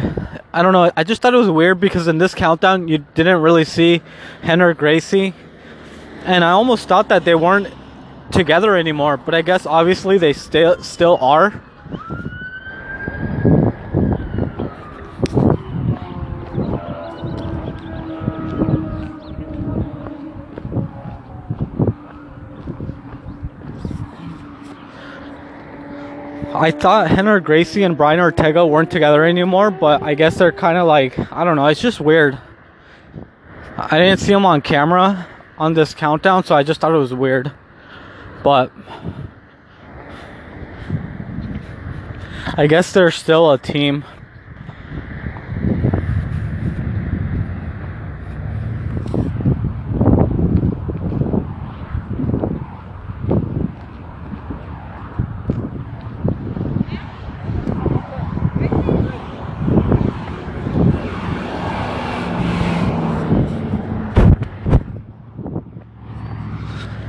i 0.51 0.63
don't 0.63 0.73
know 0.73 0.91
i 0.97 1.03
just 1.03 1.21
thought 1.21 1.33
it 1.33 1.37
was 1.37 1.49
weird 1.49 1.79
because 1.79 2.07
in 2.07 2.17
this 2.17 2.33
countdown 2.33 2.87
you 2.87 3.05
didn't 3.13 3.41
really 3.41 3.65
see 3.65 4.01
Rener 4.41 4.75
Gracie. 4.75 5.33
And 6.25 6.43
i 6.43 6.51
almost 6.51 6.87
thought 6.87 7.09
that 7.09 7.23
they 7.23 7.35
weren't 7.35 7.71
together 8.31 8.75
anymore 8.75 9.15
but 9.15 9.35
i 9.35 9.43
guess 9.43 9.67
obviously 9.67 10.17
they 10.17 10.33
still 10.33 10.81
still 10.81 11.17
are 11.21 11.61
I 26.55 26.69
thought 26.69 27.09
Rener 27.09 27.43
Gracie 27.43 27.81
and 27.81 27.97
Brian 27.97 28.19
Ortega 28.19 28.65
weren't 28.65 28.91
together 28.91 29.23
anymore, 29.25 29.71
but 29.71 30.03
I 30.03 30.13
guess 30.13 30.37
they're 30.37 30.51
kind 30.51 30.77
of 30.77 30.85
like 30.85 31.17
I 31.31 31.43
don't 31.43 31.55
know. 31.55 31.65
It's 31.65 31.81
just 31.81 31.99
weird. 31.99 32.37
I 33.75 33.97
didn't 33.97 34.19
see 34.19 34.31
them 34.31 34.45
on 34.45 34.61
camera 34.61 35.27
on 35.57 35.73
this 35.73 35.95
countdown, 35.95 36.43
so 36.43 36.55
I 36.55 36.61
just 36.61 36.79
thought 36.79 36.93
it 36.93 36.97
was 36.97 37.13
weird. 37.13 37.51
But 38.43 38.71
I 42.55 42.67
guess 42.67 42.93
they're 42.93 43.09
still 43.09 43.51
a 43.51 43.57
team. 43.57 44.05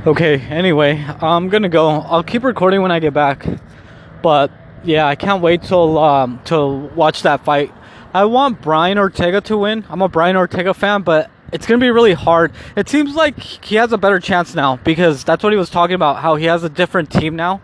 Okay, 0.05 0.39
anyway, 0.39 1.03
I'm 1.19 1.49
gonna 1.49 1.67
go. 1.67 1.89
I'll 1.89 2.21
keep 2.21 2.43
recording 2.43 2.83
when 2.83 2.91
I 2.91 2.99
get 2.99 3.15
back. 3.15 3.43
But 4.21 4.51
yeah, 4.83 5.07
I 5.07 5.15
can't 5.15 5.41
wait 5.41 5.63
till 5.63 5.97
um 5.97 6.39
to 6.45 6.67
watch 6.67 7.23
that 7.23 7.43
fight. 7.43 7.73
I 8.13 8.25
want 8.25 8.61
Brian 8.61 8.99
Ortega 8.99 9.41
to 9.41 9.57
win. 9.57 9.83
I'm 9.89 10.03
a 10.03 10.07
Brian 10.07 10.35
Ortega 10.35 10.75
fan, 10.75 11.01
but 11.01 11.31
it's 11.51 11.65
gonna 11.65 11.79
be 11.79 11.89
really 11.89 12.13
hard. 12.13 12.51
It 12.75 12.87
seems 12.87 13.15
like 13.15 13.39
he 13.39 13.77
has 13.77 13.91
a 13.93 13.97
better 13.97 14.19
chance 14.19 14.53
now 14.53 14.75
because 14.75 15.23
that's 15.23 15.43
what 15.43 15.51
he 15.51 15.57
was 15.57 15.71
talking 15.71 15.95
about. 15.95 16.17
How 16.17 16.35
he 16.35 16.45
has 16.45 16.63
a 16.63 16.69
different 16.69 17.09
team 17.09 17.35
now. 17.35 17.61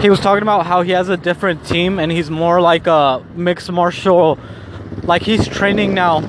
He 0.00 0.08
was 0.08 0.20
talking 0.20 0.40
about 0.40 0.64
how 0.64 0.80
he 0.80 0.92
has 0.92 1.10
a 1.10 1.18
different 1.18 1.66
team 1.66 1.98
and 1.98 2.10
he's 2.10 2.30
more 2.30 2.62
like 2.62 2.86
a 2.86 3.22
mixed 3.34 3.70
martial, 3.70 4.38
like 5.02 5.20
he's 5.20 5.46
training 5.46 5.92
now 5.92 6.22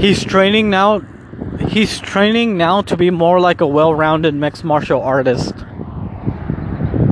he's 0.00 0.24
training 0.24 0.70
now 0.70 1.00
he's 1.68 2.00
training 2.00 2.56
now 2.56 2.80
to 2.80 2.96
be 2.96 3.10
more 3.10 3.38
like 3.38 3.60
a 3.60 3.66
well-rounded 3.66 4.34
mixed 4.34 4.64
martial 4.64 5.00
artist. 5.02 5.54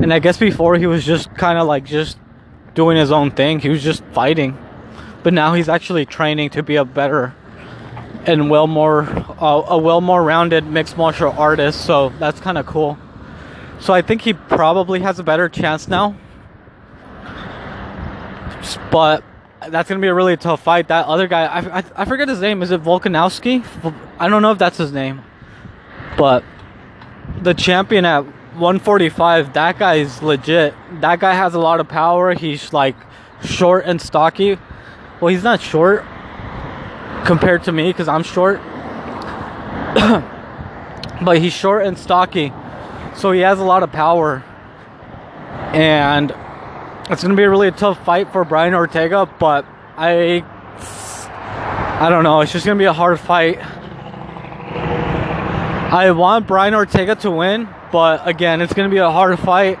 And 0.01 0.11
i 0.13 0.19
guess 0.19 0.37
before 0.37 0.75
he 0.75 0.87
was 0.87 1.05
just 1.05 1.33
kind 1.35 1.59
of 1.59 1.67
like 1.67 1.85
just 1.85 2.17
doing 2.73 2.97
his 2.97 3.11
own 3.11 3.31
thing 3.31 3.59
he 3.59 3.69
was 3.69 3.83
just 3.83 4.03
fighting. 4.13 4.57
But 5.21 5.33
now 5.33 5.53
he's 5.53 5.69
actually 5.69 6.05
training 6.05 6.51
to 6.51 6.63
be 6.63 6.77
a 6.77 6.85
better 6.85 7.35
and 8.25 8.49
well 8.49 8.67
more 8.67 9.03
uh, 9.41 9.63
a 9.67 9.77
well 9.77 10.01
more 10.01 10.23
rounded 10.23 10.65
mixed 10.65 10.97
martial 10.97 11.31
artist 11.31 11.85
so 11.85 12.09
that's 12.19 12.39
kind 12.39 12.57
of 12.57 12.65
cool. 12.65 12.97
So 13.79 13.93
i 13.93 14.01
think 14.01 14.21
he 14.21 14.33
probably 14.33 15.01
has 15.01 15.19
a 15.19 15.23
better 15.23 15.47
chance 15.47 15.87
now. 15.87 16.17
But 18.91 19.23
that's 19.67 19.89
gonna 19.89 20.01
be 20.01 20.07
a 20.07 20.13
really 20.13 20.37
tough 20.37 20.61
fight. 20.63 20.87
That 20.87 21.05
other 21.05 21.27
guy, 21.27 21.45
I, 21.45 21.79
I, 21.79 21.83
I 21.95 22.05
forget 22.05 22.27
his 22.27 22.39
name. 22.39 22.61
Is 22.61 22.71
it 22.71 22.81
Volkanovski? 22.81 23.63
I 24.17 24.29
don't 24.29 24.41
know 24.41 24.51
if 24.51 24.57
that's 24.57 24.77
his 24.77 24.91
name, 24.91 25.21
but 26.17 26.43
the 27.41 27.53
champion 27.53 28.05
at 28.05 28.25
145, 28.25 29.53
that 29.53 29.77
guy's 29.77 30.21
legit. 30.21 30.73
That 31.01 31.19
guy 31.19 31.33
has 31.33 31.53
a 31.53 31.59
lot 31.59 31.79
of 31.79 31.87
power. 31.87 32.33
He's 32.33 32.73
like 32.73 32.95
short 33.43 33.85
and 33.85 34.01
stocky. 34.01 34.57
Well, 35.19 35.29
he's 35.29 35.43
not 35.43 35.61
short 35.61 36.05
compared 37.25 37.63
to 37.63 37.71
me 37.71 37.91
because 37.91 38.07
I'm 38.07 38.23
short, 38.23 38.59
but 41.21 41.37
he's 41.39 41.53
short 41.53 41.85
and 41.85 41.97
stocky, 41.97 42.53
so 43.15 43.31
he 43.31 43.41
has 43.41 43.59
a 43.59 43.63
lot 43.63 43.83
of 43.83 43.91
power 43.91 44.43
and 45.73 46.33
it's 47.09 47.23
gonna 47.23 47.35
be 47.35 47.43
a 47.43 47.49
really 47.49 47.71
tough 47.71 48.03
fight 48.05 48.31
for 48.31 48.45
Brian 48.45 48.73
Ortega, 48.75 49.25
but 49.39 49.65
I 49.97 50.43
I 51.99 52.09
don't 52.09 52.23
know. 52.23 52.41
It's 52.41 52.51
just 52.51 52.65
gonna 52.65 52.77
be 52.77 52.85
a 52.85 52.93
hard 52.93 53.19
fight. 53.19 53.59
I 55.91 56.11
want 56.11 56.45
Brian 56.45 56.75
Ortega 56.75 57.15
to 57.15 57.31
win, 57.31 57.67
but 57.91 58.27
again, 58.27 58.61
it's 58.61 58.73
gonna 58.73 58.89
be 58.89 58.97
a 58.97 59.09
hard 59.09 59.39
fight. 59.39 59.79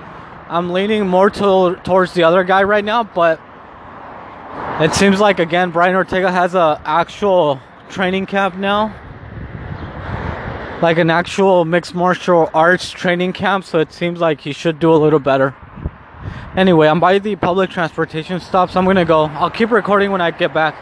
I'm 0.49 0.71
leaning 0.71 1.07
more 1.07 1.29
to, 1.29 1.79
towards 1.83 2.13
the 2.13 2.23
other 2.23 2.43
guy 2.43 2.63
right 2.63 2.83
now, 2.83 3.03
but 3.03 3.39
it 4.81 4.95
seems 4.95 5.19
like 5.19 5.37
again 5.37 5.69
Brian 5.69 5.95
Ortega 5.95 6.31
has 6.31 6.55
a 6.55 6.81
actual 6.83 7.61
training 7.89 8.25
camp 8.25 8.55
now, 8.55 8.95
like 10.81 10.97
an 10.97 11.11
actual 11.11 11.63
mixed 11.63 11.93
martial 11.93 12.49
arts 12.55 12.89
training 12.89 13.33
camp. 13.33 13.65
So 13.65 13.77
it 13.77 13.93
seems 13.93 14.19
like 14.19 14.41
he 14.41 14.51
should 14.51 14.79
do 14.79 14.91
a 14.91 14.97
little 14.97 15.19
better. 15.19 15.55
Anyway, 16.55 16.87
I'm 16.87 16.99
by 16.99 17.19
the 17.19 17.35
public 17.35 17.69
transportation 17.69 18.39
stop, 18.39 18.71
so 18.71 18.79
I'm 18.79 18.85
gonna 18.85 19.05
go. 19.05 19.25
I'll 19.25 19.49
keep 19.49 19.71
recording 19.71 20.11
when 20.11 20.21
I 20.21 20.31
get 20.31 20.53
back. 20.53 20.75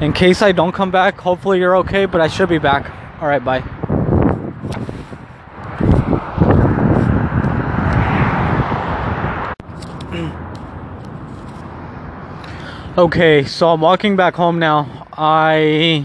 In 0.00 0.12
case 0.12 0.42
I 0.42 0.52
don't 0.52 0.72
come 0.72 0.90
back, 0.90 1.18
hopefully 1.18 1.58
you're 1.58 1.76
okay, 1.78 2.06
but 2.06 2.20
I 2.20 2.28
should 2.28 2.48
be 2.48 2.58
back. 2.58 2.92
Alright, 3.20 3.44
bye. 3.44 3.62
okay, 12.98 13.44
so 13.44 13.70
I'm 13.70 13.80
walking 13.80 14.16
back 14.16 14.34
home 14.34 14.58
now. 14.58 15.06
I 15.12 16.04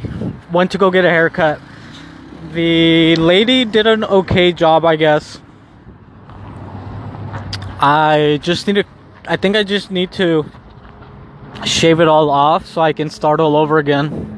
went 0.51 0.71
to 0.71 0.77
go 0.77 0.91
get 0.91 1.03
a 1.03 1.09
haircut. 1.09 1.59
The 2.53 3.15
lady 3.15 3.65
did 3.65 3.87
an 3.87 4.03
okay 4.03 4.51
job, 4.51 4.85
I 4.85 4.95
guess. 4.95 5.41
I 7.81 8.39
just 8.43 8.67
need 8.67 8.75
to 8.75 8.83
I 9.27 9.37
think 9.37 9.55
I 9.55 9.63
just 9.63 9.91
need 9.91 10.11
to 10.13 10.45
shave 11.65 11.99
it 11.99 12.07
all 12.07 12.29
off 12.29 12.65
so 12.65 12.81
I 12.81 12.93
can 12.93 13.09
start 13.09 13.39
all 13.39 13.55
over 13.55 13.77
again. 13.77 14.37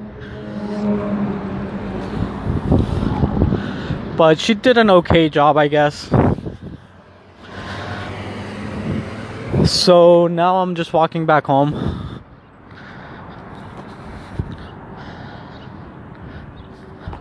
But 4.15 4.39
she 4.39 4.53
did 4.53 4.77
an 4.77 4.89
okay 4.89 5.29
job, 5.29 5.57
I 5.57 5.67
guess. 5.67 6.09
So 9.65 10.27
now 10.27 10.57
I'm 10.57 10.75
just 10.75 10.93
walking 10.93 11.25
back 11.25 11.45
home. 11.45 12.21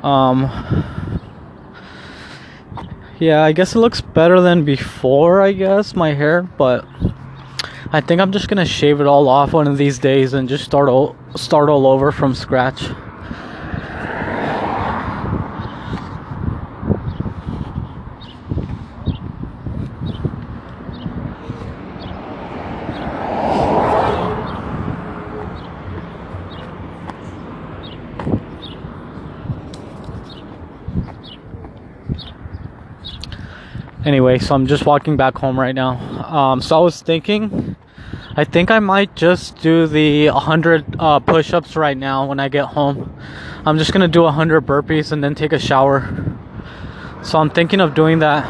Um, 0.03 0.92
yeah, 3.23 3.45
I 3.45 3.53
guess 3.53 3.77
it 3.77 3.79
looks 3.79 4.01
better 4.01 4.41
than 4.41 4.65
before, 4.65 5.41
I 5.43 5.53
guess, 5.53 5.95
my 5.95 6.13
hair, 6.13 6.43
but 6.43 6.85
I 7.93 8.01
think 8.01 8.21
I'm 8.21 8.33
just 8.33 8.49
gonna 8.49 8.67
shave 8.67 9.01
it 9.01 9.07
all 9.07 9.29
off 9.29 9.53
one 9.53 9.69
of 9.69 9.79
these 9.79 10.01
days 10.01 10.35
and 10.35 10.49
just 10.49 10.65
start 10.65 10.89
all, 10.89 11.15
start 11.37 11.69
all 11.69 11.87
over 11.87 12.11
from 12.11 12.35
scratch. 12.35 12.83
Anyway 34.33 34.47
so 34.47 34.55
i'm 34.55 34.67
just 34.67 34.87
walking 34.87 35.17
back 35.17 35.37
home 35.37 35.59
right 35.59 35.75
now. 35.75 35.93
Um, 36.27 36.61
so 36.63 36.79
i 36.79 36.81
was 36.81 37.03
thinking 37.03 37.77
i 38.37 38.45
think 38.45 38.71
i 38.71 38.79
might 38.79 39.15
just 39.15 39.61
do 39.61 39.87
the 39.87 40.31
100 40.31 40.97
uh, 40.99 41.21
push-ups 41.21 41.77
right 41.77 41.97
now 41.97 42.27
when 42.27 42.41
i 42.41 42.49
get 42.49 42.67
home. 42.67 43.15
I'm 43.67 43.79
just 43.79 43.93
gonna 43.93 44.09
do 44.09 44.23
100 44.23 44.67
burpees 44.67 45.13
and 45.13 45.23
then 45.23 45.35
take 45.35 45.53
a 45.53 45.59
shower. 45.59 46.09
So 47.23 47.39
i'm 47.39 47.51
thinking 47.51 47.81
of 47.81 47.95
doing 47.95 48.21
that. 48.21 48.43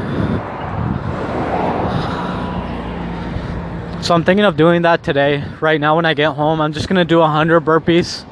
So 4.04 4.14
i'm 4.14 4.24
thinking 4.24 4.44
of 4.44 4.56
doing 4.56 4.82
that 4.82 5.02
today. 5.02 5.44
Right 5.60 5.80
now 5.80 5.96
when 5.96 6.06
i 6.06 6.14
get 6.14 6.32
home 6.34 6.60
i'm 6.60 6.72
just 6.72 6.88
gonna 6.88 7.04
do 7.04 7.18
100 7.18 7.64
burpees 7.64 8.24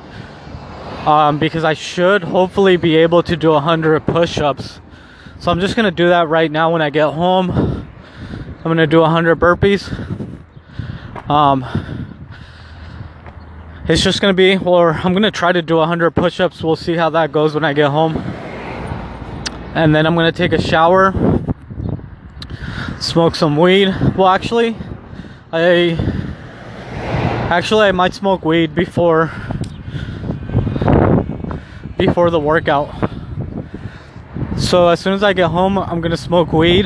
um, 1.07 1.39
because 1.39 1.65
i 1.65 1.75
should 1.75 2.23
hopefully 2.23 2.77
be 2.77 2.97
able 2.97 3.23
to 3.25 3.37
do 3.37 3.51
100 3.51 4.07
push-ups 4.07 4.81
so 5.41 5.51
I'm 5.51 5.59
just 5.59 5.75
gonna 5.75 5.91
do 5.91 6.09
that 6.09 6.29
right 6.29 6.51
now 6.51 6.71
when 6.71 6.83
I 6.83 6.91
get 6.91 7.15
home. 7.15 7.51
I'm 7.51 8.63
gonna 8.63 8.87
do 8.87 9.01
100 9.01 9.41
burpees. 9.41 9.89
Um, 11.31 11.65
it's 13.89 14.03
just 14.03 14.21
gonna 14.21 14.35
be, 14.35 14.59
or 14.59 14.93
I'm 14.93 15.15
gonna 15.15 15.31
try 15.31 15.51
to 15.51 15.63
do 15.63 15.77
100 15.77 16.11
push-ups. 16.11 16.63
We'll 16.63 16.77
see 16.77 16.95
how 16.95 17.09
that 17.11 17.33
goes 17.33 17.55
when 17.55 17.65
I 17.65 17.73
get 17.73 17.91
home. 17.91 18.19
And 19.75 19.95
then 19.95 20.07
I'm 20.07 20.15
gonna 20.15 20.31
take 20.31 20.53
a 20.53 20.61
shower, 20.61 21.15
smoke 22.99 23.35
some 23.35 23.57
weed. 23.57 23.95
Well, 24.19 24.29
actually, 24.29 24.77
I 25.53 25.93
actually 27.49 27.87
I 27.87 27.93
might 27.93 28.13
smoke 28.13 28.45
weed 28.45 28.75
before 28.75 29.31
before 31.97 32.29
the 32.29 32.39
workout. 32.39 33.11
So 34.71 34.87
as 34.87 35.01
soon 35.01 35.15
as 35.15 35.25
I 35.25 35.33
get 35.33 35.49
home, 35.49 35.77
I'm 35.77 36.01
gonna 36.01 36.17
smoke 36.17 36.53
weed, 36.53 36.85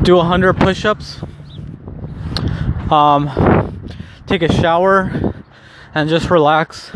do 0.00 0.16
100 0.16 0.54
push-ups, 0.54 1.20
um, 2.90 3.90
take 4.26 4.40
a 4.40 4.50
shower, 4.50 5.34
and 5.94 6.08
just 6.08 6.30
relax. 6.30 6.90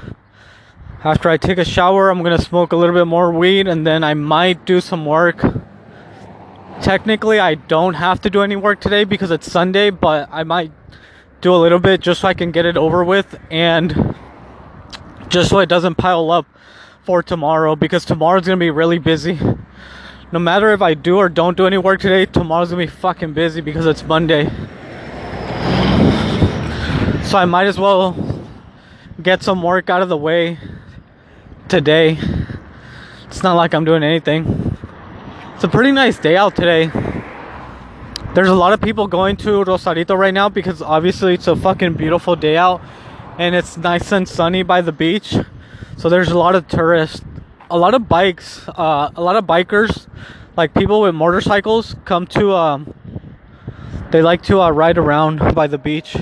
After 1.04 1.28
I 1.28 1.36
take 1.36 1.58
a 1.58 1.66
shower, 1.66 2.08
I'm 2.08 2.22
gonna 2.22 2.40
smoke 2.40 2.72
a 2.72 2.76
little 2.76 2.94
bit 2.94 3.04
more 3.04 3.30
weed, 3.30 3.68
and 3.68 3.86
then 3.86 4.02
I 4.02 4.14
might 4.14 4.64
do 4.64 4.80
some 4.80 5.04
work. 5.04 5.44
Technically, 6.80 7.38
I 7.38 7.56
don't 7.56 7.92
have 7.92 8.22
to 8.22 8.30
do 8.30 8.40
any 8.40 8.56
work 8.56 8.80
today 8.80 9.04
because 9.04 9.30
it's 9.30 9.52
Sunday, 9.52 9.90
but 9.90 10.30
I 10.32 10.44
might 10.44 10.72
do 11.42 11.54
a 11.54 11.60
little 11.60 11.78
bit 11.78 12.00
just 12.00 12.22
so 12.22 12.28
I 12.28 12.32
can 12.32 12.52
get 12.52 12.64
it 12.64 12.78
over 12.78 13.04
with 13.04 13.38
and 13.50 14.14
just 15.28 15.50
so 15.50 15.58
it 15.58 15.68
doesn't 15.68 15.96
pile 15.96 16.30
up 16.30 16.46
for 17.04 17.22
tomorrow 17.22 17.74
because 17.74 18.04
tomorrow's 18.04 18.46
gonna 18.46 18.56
be 18.56 18.70
really 18.70 18.98
busy. 18.98 19.38
No 20.30 20.38
matter 20.38 20.72
if 20.72 20.80
I 20.80 20.94
do 20.94 21.16
or 21.16 21.28
don't 21.28 21.56
do 21.56 21.66
any 21.66 21.78
work 21.78 22.00
today, 22.00 22.26
tomorrow's 22.26 22.70
gonna 22.70 22.84
be 22.84 22.90
fucking 22.90 23.32
busy 23.32 23.60
because 23.60 23.86
it's 23.86 24.04
Monday. 24.04 24.44
So 27.24 27.38
I 27.38 27.44
might 27.44 27.66
as 27.66 27.78
well 27.78 28.16
get 29.20 29.42
some 29.42 29.62
work 29.62 29.90
out 29.90 30.02
of 30.02 30.08
the 30.08 30.16
way 30.16 30.58
today. 31.68 32.18
It's 33.26 33.42
not 33.42 33.54
like 33.54 33.74
I'm 33.74 33.84
doing 33.84 34.02
anything. 34.02 34.76
It's 35.54 35.64
a 35.64 35.68
pretty 35.68 35.92
nice 35.92 36.18
day 36.18 36.36
out 36.36 36.54
today. 36.54 36.90
There's 38.34 38.48
a 38.48 38.54
lot 38.54 38.72
of 38.72 38.80
people 38.80 39.06
going 39.06 39.36
to 39.38 39.64
Rosarito 39.64 40.14
right 40.14 40.34
now 40.34 40.48
because 40.48 40.80
obviously 40.80 41.34
it's 41.34 41.48
a 41.48 41.56
fucking 41.56 41.94
beautiful 41.94 42.36
day 42.36 42.56
out 42.56 42.80
and 43.38 43.54
it's 43.54 43.76
nice 43.76 44.12
and 44.12 44.28
sunny 44.28 44.62
by 44.62 44.80
the 44.80 44.92
beach. 44.92 45.34
So 45.96 46.08
there's 46.08 46.30
a 46.30 46.38
lot 46.38 46.54
of 46.54 46.66
tourists, 46.68 47.22
a 47.70 47.78
lot 47.78 47.94
of 47.94 48.08
bikes, 48.08 48.68
uh, 48.68 49.10
a 49.14 49.22
lot 49.22 49.36
of 49.36 49.44
bikers, 49.44 50.06
like 50.56 50.74
people 50.74 51.00
with 51.02 51.14
motorcycles, 51.14 51.96
come 52.04 52.26
to. 52.28 52.52
Um, 52.52 52.94
they 54.10 54.20
like 54.20 54.42
to 54.42 54.60
uh, 54.60 54.70
ride 54.70 54.98
around 54.98 55.54
by 55.54 55.66
the 55.66 55.78
beach. 55.78 56.16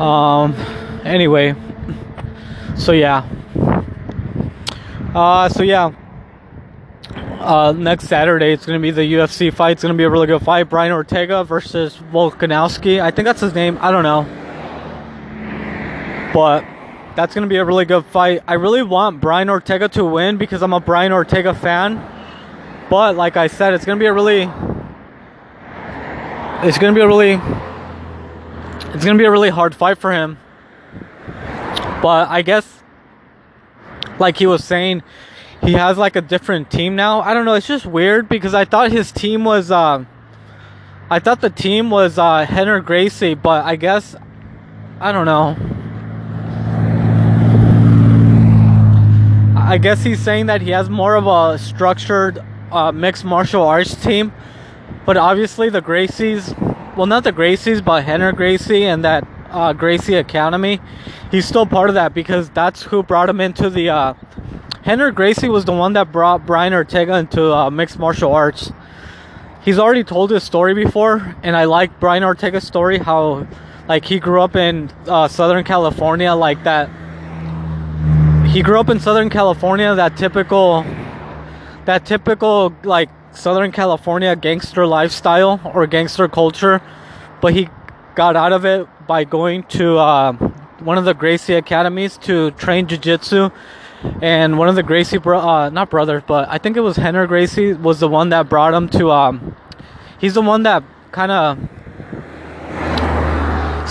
Um. 0.00 0.54
Anyway. 1.04 1.54
So 2.76 2.92
yeah. 2.92 3.26
Uh. 5.14 5.48
So 5.48 5.62
yeah 5.62 5.92
uh, 7.38 7.72
next 7.72 8.08
Saturday, 8.08 8.52
it's 8.52 8.66
going 8.66 8.78
to 8.78 8.82
be 8.82 8.90
the 8.90 9.02
UFC 9.02 9.52
fight. 9.52 9.72
It's 9.72 9.82
going 9.82 9.94
to 9.94 9.98
be 9.98 10.04
a 10.04 10.10
really 10.10 10.26
good 10.26 10.42
fight. 10.42 10.64
Brian 10.64 10.92
Ortega 10.92 11.44
versus 11.44 11.96
Volkanovski. 12.12 13.00
I 13.00 13.10
think 13.10 13.26
that's 13.26 13.40
his 13.40 13.54
name. 13.54 13.78
I 13.80 13.90
don't 13.90 14.02
know. 14.02 14.24
But 16.34 16.64
that's 17.16 17.34
going 17.34 17.42
to 17.42 17.48
be 17.48 17.56
a 17.56 17.64
really 17.64 17.84
good 17.84 18.04
fight. 18.06 18.42
I 18.46 18.54
really 18.54 18.82
want 18.82 19.20
Brian 19.20 19.50
Ortega 19.50 19.88
to 19.90 20.04
win 20.04 20.36
because 20.36 20.62
I'm 20.62 20.72
a 20.72 20.80
Brian 20.80 21.12
Ortega 21.12 21.54
fan. 21.54 21.96
But 22.90 23.16
like 23.16 23.36
I 23.36 23.46
said, 23.46 23.74
it's 23.74 23.84
going 23.84 23.98
to 23.98 24.02
be 24.02 24.06
a 24.06 24.12
really 24.12 24.42
it's 26.60 26.78
going 26.78 26.92
to 26.92 26.98
be 26.98 27.02
a 27.02 27.06
really 27.06 27.32
it's 28.94 29.04
going 29.04 29.16
to 29.16 29.22
be 29.22 29.26
a 29.26 29.30
really 29.30 29.50
hard 29.50 29.74
fight 29.74 29.98
for 29.98 30.12
him. 30.12 30.38
But 32.02 32.28
I 32.28 32.42
guess 32.42 32.82
like 34.18 34.36
he 34.36 34.46
was 34.46 34.64
saying, 34.64 35.02
he 35.62 35.72
has 35.72 35.98
like 35.98 36.16
a 36.16 36.20
different 36.20 36.70
team 36.70 36.96
now. 36.96 37.20
I 37.20 37.34
don't 37.34 37.44
know. 37.44 37.54
It's 37.54 37.66
just 37.66 37.86
weird 37.86 38.28
because 38.28 38.54
I 38.54 38.64
thought 38.64 38.92
his 38.92 39.12
team 39.12 39.44
was. 39.44 39.70
Uh, 39.70 40.04
I 41.10 41.18
thought 41.18 41.40
the 41.40 41.50
team 41.50 41.90
was 41.90 42.18
uh, 42.18 42.82
Gracie, 42.84 43.34
but 43.34 43.64
I 43.64 43.76
guess 43.76 44.14
I 45.00 45.12
don't 45.12 45.26
know. 45.26 45.56
I 49.56 49.76
guess 49.76 50.02
he's 50.02 50.20
saying 50.20 50.46
that 50.46 50.62
he 50.62 50.70
has 50.70 50.88
more 50.88 51.14
of 51.14 51.26
a 51.26 51.58
structured 51.58 52.42
uh, 52.72 52.90
mixed 52.90 53.24
martial 53.24 53.62
arts 53.62 53.94
team, 53.94 54.32
but 55.04 55.16
obviously 55.16 55.68
the 55.68 55.82
Gracies, 55.82 56.56
well, 56.96 57.06
not 57.06 57.24
the 57.24 57.32
Gracies, 57.32 57.84
but 57.84 58.04
Rener 58.04 58.34
Gracie 58.34 58.84
and 58.84 59.04
that 59.04 59.28
uh, 59.50 59.72
Gracie 59.74 60.14
Academy, 60.14 60.80
he's 61.30 61.46
still 61.46 61.66
part 61.66 61.90
of 61.90 61.94
that 61.94 62.14
because 62.14 62.48
that's 62.50 62.82
who 62.82 63.02
brought 63.02 63.28
him 63.28 63.40
into 63.40 63.68
the 63.68 63.90
Rener 64.88 65.14
Gracie 65.14 65.50
was 65.50 65.66
the 65.66 65.72
one 65.74 65.92
that 65.92 66.10
brought 66.12 66.46
Brian 66.46 66.72
Ortega 66.72 67.18
into 67.18 67.52
uh, 67.52 67.68
mixed 67.68 67.98
martial 67.98 68.32
arts. 68.32 68.72
He's 69.60 69.78
already 69.78 70.02
told 70.02 70.30
his 70.30 70.42
story 70.42 70.72
before, 70.72 71.36
and 71.42 71.54
I 71.54 71.64
like 71.64 72.00
Brian 72.00 72.24
Ortega's 72.24 72.66
story. 72.66 72.96
How, 72.96 73.46
like, 73.86 74.06
he 74.06 74.18
grew 74.18 74.40
up 74.40 74.56
in 74.56 74.90
uh, 75.06 75.28
Southern 75.28 75.62
California, 75.62 76.32
like 76.32 76.64
that. 76.64 76.88
He 78.46 78.62
grew 78.62 78.80
up 78.80 78.88
in 78.88 78.98
Southern 78.98 79.28
California, 79.28 79.94
that 79.94 80.16
typical, 80.16 80.84
that 81.84 82.06
typical 82.06 82.74
like 82.82 83.10
Southern 83.32 83.72
California 83.72 84.34
gangster 84.36 84.86
lifestyle 84.86 85.60
or 85.74 85.86
gangster 85.86 86.28
culture, 86.28 86.80
but 87.42 87.52
he 87.52 87.68
got 88.14 88.36
out 88.36 88.54
of 88.54 88.64
it 88.64 88.88
by 89.06 89.24
going 89.24 89.64
to 89.64 89.98
uh, 89.98 90.32
one 90.78 90.96
of 90.96 91.04
the 91.04 91.12
Gracie 91.12 91.52
academies 91.52 92.16
to 92.16 92.52
train 92.52 92.86
jiu-jitsu 92.86 93.50
and 94.22 94.58
one 94.58 94.68
of 94.68 94.74
the 94.74 94.82
Gracie, 94.82 95.18
bro- 95.18 95.40
uh, 95.40 95.70
not 95.70 95.90
brothers, 95.90 96.22
but 96.26 96.48
I 96.48 96.58
think 96.58 96.76
it 96.76 96.80
was 96.80 96.96
Rener 96.96 97.26
Gracie 97.26 97.72
was 97.72 98.00
the 98.00 98.08
one 98.08 98.28
that 98.30 98.48
brought 98.48 98.74
him 98.74 98.88
to. 98.90 99.10
Um, 99.10 99.56
he's 100.20 100.34
the 100.34 100.42
one 100.42 100.62
that 100.64 100.84
kind 101.12 101.32
of 101.32 101.58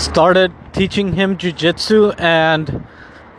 started 0.00 0.52
teaching 0.72 1.12
him 1.14 1.36
jujitsu 1.36 2.18
and 2.18 2.86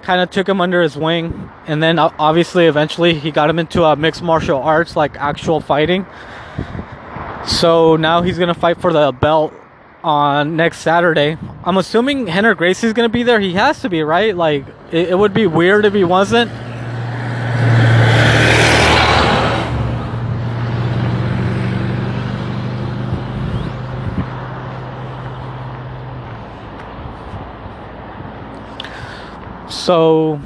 kind 0.01 0.21
of 0.21 0.29
took 0.29 0.47
him 0.47 0.61
under 0.61 0.81
his 0.81 0.95
wing, 0.95 1.49
and 1.65 1.81
then 1.81 1.97
uh, 1.97 2.13
obviously 2.19 2.65
eventually 2.67 3.13
he 3.13 3.31
got 3.31 3.49
him 3.49 3.59
into 3.59 3.83
uh, 3.83 3.95
mixed 3.95 4.21
martial 4.21 4.61
arts, 4.61 4.95
like 4.95 5.15
actual 5.17 5.59
fighting. 5.61 6.05
So 7.47 7.95
now 7.95 8.21
he's 8.21 8.37
gonna 8.37 8.53
fight 8.53 8.79
for 8.79 8.93
the 8.93 9.11
belt 9.11 9.53
on 10.03 10.55
next 10.55 10.79
Saturday. 10.79 11.37
I'm 11.63 11.77
assuming 11.77 12.25
Rener 12.25 12.55
Gracie's 12.55 12.93
gonna 12.93 13.09
be 13.09 13.23
there. 13.23 13.39
He 13.39 13.53
has 13.53 13.81
to 13.81 13.89
be, 13.89 14.03
right? 14.03 14.35
Like, 14.35 14.65
it, 14.91 15.09
it 15.09 15.17
would 15.17 15.33
be 15.33 15.47
weird 15.47 15.85
if 15.85 15.93
he 15.93 16.03
wasn't. 16.03 16.51
So, 29.69 30.39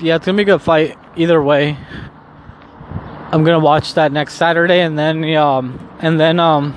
yeah, 0.00 0.16
it's 0.16 0.26
gonna 0.26 0.36
be 0.36 0.42
a 0.42 0.46
good 0.46 0.62
fight 0.62 0.98
either 1.16 1.42
way. 1.42 1.76
I'm 3.32 3.44
gonna 3.44 3.60
watch 3.60 3.94
that 3.94 4.10
next 4.10 4.34
Saturday, 4.34 4.80
and 4.80 4.98
then 4.98 5.22
um, 5.36 5.88
and 6.00 6.18
then 6.18 6.40
um, 6.40 6.74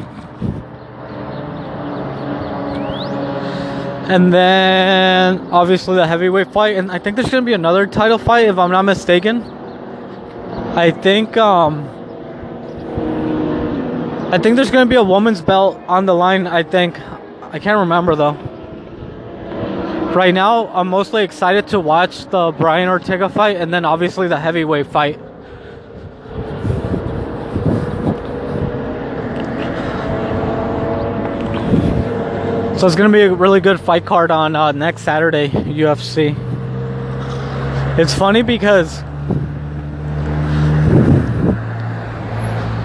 and 4.09 4.33
then 4.33 5.39
obviously 5.51 5.95
the 5.95 6.05
heavyweight 6.05 6.51
fight, 6.51 6.75
and 6.75 6.91
I 6.91 6.99
think 6.99 7.15
there's 7.15 7.29
gonna 7.29 7.45
be 7.45 7.53
another 7.53 7.87
title 7.87 8.17
fight 8.17 8.47
if 8.47 8.57
I'm 8.57 8.71
not 8.71 8.83
mistaken. 8.83 9.43
I 10.75 10.91
think 10.91 11.37
um, 11.37 11.87
I 14.33 14.37
think 14.39 14.55
there's 14.55 14.71
gonna 14.71 14.89
be 14.89 14.95
a 14.95 15.03
woman's 15.03 15.41
belt 15.41 15.79
on 15.87 16.05
the 16.05 16.13
line. 16.13 16.47
I 16.47 16.63
think 16.63 16.99
I 17.51 17.59
can't 17.59 17.79
remember 17.79 18.15
though. 18.15 18.33
Right 20.13 20.33
now, 20.33 20.67
I'm 20.67 20.89
mostly 20.89 21.23
excited 21.23 21.67
to 21.69 21.79
watch 21.79 22.25
the 22.25 22.51
Brian 22.51 22.89
Ortega 22.89 23.29
fight, 23.29 23.55
and 23.57 23.73
then 23.73 23.85
obviously 23.85 24.27
the 24.27 24.39
heavyweight 24.39 24.87
fight. 24.87 25.19
So 32.83 32.87
it's 32.87 32.97
gonna 32.97 33.07
be 33.07 33.21
a 33.21 33.33
really 33.33 33.61
good 33.61 33.79
fight 33.79 34.05
card 34.05 34.29
on 34.29 34.57
uh, 34.57 34.73
next 34.73 35.03
Saturday 35.03 35.47
UFC. 35.47 36.35
It's 37.97 38.13
funny 38.13 38.41
because 38.41 39.01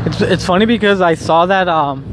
it's 0.07 0.21
it's 0.21 0.47
funny 0.47 0.67
because 0.67 1.01
I 1.01 1.15
saw 1.15 1.47
that 1.47 1.67
um 1.67 2.05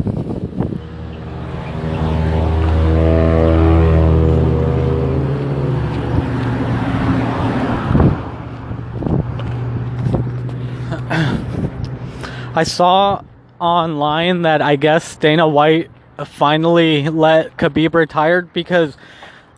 I 12.56 12.64
saw 12.64 13.24
online 13.60 14.42
that 14.42 14.64
I 14.64 14.76
guess 14.76 15.18
Dana 15.18 15.48
White 15.48 15.92
finally 16.24 17.10
let 17.10 17.58
Khabib 17.58 17.94
retire 17.94 18.44
because 18.44 18.96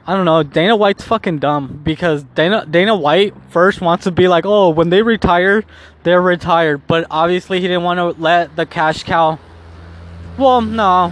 I 0.06 0.16
don't 0.16 0.24
know, 0.24 0.42
Dana 0.42 0.76
White's 0.76 1.04
fucking 1.04 1.40
dumb 1.40 1.82
because 1.84 2.24
Dana 2.24 2.66
Dana 2.66 2.96
White 2.96 3.34
first 3.50 3.82
wants 3.82 4.06
to 4.06 4.12
be 4.12 4.30
like, 4.30 4.46
"Oh, 4.46 4.70
when 4.70 4.90
they 4.90 5.02
retire, 5.02 5.64
they're 6.04 6.22
retired." 6.22 6.88
But 6.88 7.08
obviously 7.12 7.60
he 7.60 7.68
didn't 7.68 7.84
want 7.84 7.98
to 7.98 8.22
let 8.22 8.56
the 8.56 8.66
cash 8.66 9.04
cow 9.04 9.38
Well, 10.38 10.62
no. 10.62 11.10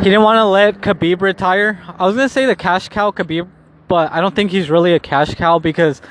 He 0.00 0.10
didn't 0.10 0.24
want 0.24 0.36
to 0.36 0.44
let 0.44 0.82
Khabib 0.82 1.22
retire. 1.22 1.80
I 1.98 2.06
was 2.06 2.16
to 2.16 2.28
say 2.28 2.44
the 2.44 2.54
cash 2.54 2.90
cow 2.90 3.10
Khabib, 3.10 3.48
but 3.88 4.12
I 4.12 4.20
don't 4.20 4.36
think 4.36 4.50
he's 4.50 4.68
really 4.68 4.92
a 4.92 4.98
cash 4.98 5.34
cow 5.34 5.58
because 5.58 6.02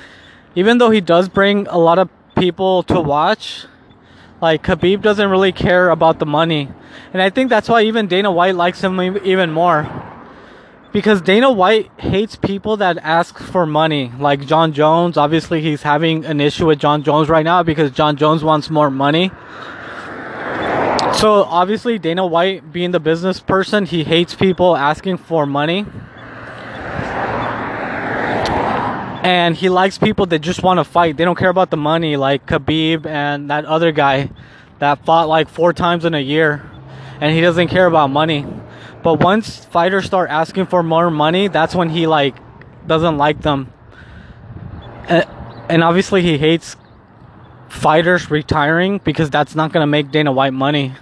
even 0.55 0.79
though 0.79 0.89
he 0.89 1.01
does 1.01 1.29
bring 1.29 1.67
a 1.67 1.77
lot 1.77 1.99
of 1.99 2.09
people 2.35 2.81
to 2.83 2.99
watch, 2.99 3.67
like 4.43 4.61
Khabib 4.61 5.01
doesn't 5.01 5.29
really 5.29 5.53
care 5.53 5.89
about 5.89 6.19
the 6.19 6.25
money. 6.25 6.67
And 7.13 7.21
I 7.21 7.29
think 7.29 7.49
that's 7.49 7.69
why 7.69 7.83
even 7.83 8.07
Dana 8.07 8.29
White 8.29 8.55
likes 8.55 8.81
him 8.81 8.99
even 8.99 9.53
more. 9.53 9.89
Because 10.91 11.21
Dana 11.21 11.49
White 11.49 11.89
hates 11.97 12.35
people 12.35 12.75
that 12.77 12.97
ask 12.97 13.39
for 13.39 13.65
money. 13.65 14.11
Like 14.19 14.45
Jon 14.45 14.73
Jones, 14.73 15.15
obviously 15.15 15.61
he's 15.61 15.83
having 15.83 16.25
an 16.25 16.41
issue 16.41 16.65
with 16.65 16.77
Jon 16.77 17.03
Jones 17.03 17.29
right 17.29 17.45
now 17.45 17.63
because 17.63 17.91
Jon 17.91 18.17
Jones 18.17 18.43
wants 18.43 18.69
more 18.69 18.91
money. 18.91 19.31
So 21.13 21.45
obviously 21.45 21.97
Dana 21.97 22.25
White 22.27 22.73
being 22.73 22.91
the 22.91 22.99
business 22.99 23.39
person, 23.39 23.85
he 23.85 24.03
hates 24.03 24.35
people 24.35 24.75
asking 24.75 25.19
for 25.19 25.45
money. 25.45 25.85
And 29.23 29.55
he 29.55 29.69
likes 29.69 29.97
people 29.97 30.25
that 30.27 30.39
just 30.39 30.61
want 30.61 30.79
to 30.79 30.83
fight. 30.83 31.15
They 31.15 31.23
don't 31.23 31.37
care 31.37 31.49
about 31.49 31.71
the 31.71 31.77
money, 31.77 32.17
like 32.17 32.45
Khabib 32.45 33.05
and 33.05 33.49
that 33.49 33.63
other 33.63 33.93
guy 33.93 34.29
that 34.79 35.05
fought 35.05 35.29
like 35.29 35.47
four 35.47 35.71
times 35.71 36.03
in 36.03 36.13
a 36.13 36.19
year, 36.19 36.69
and 37.21 37.33
he 37.33 37.39
doesn't 37.39 37.69
care 37.69 37.85
about 37.85 38.09
money. 38.09 38.45
But 39.01 39.21
once 39.21 39.63
fighters 39.65 40.05
start 40.05 40.29
asking 40.29 40.65
for 40.65 40.83
more 40.83 41.09
money, 41.09 41.47
that's 41.47 41.73
when 41.73 41.89
he 41.89 42.05
like 42.05 42.35
doesn't 42.85 43.17
like 43.17 43.41
them. 43.41 43.71
And, 45.07 45.83
obviously 45.83 46.21
he 46.21 46.37
hates 46.37 46.75
fighters 47.69 48.29
retiring 48.29 48.99
because 49.03 49.29
that's 49.29 49.55
not 49.55 49.71
gonna 49.71 49.87
make 49.87 50.11
Dana 50.11 50.31
White 50.31 50.53
money. 50.53 50.93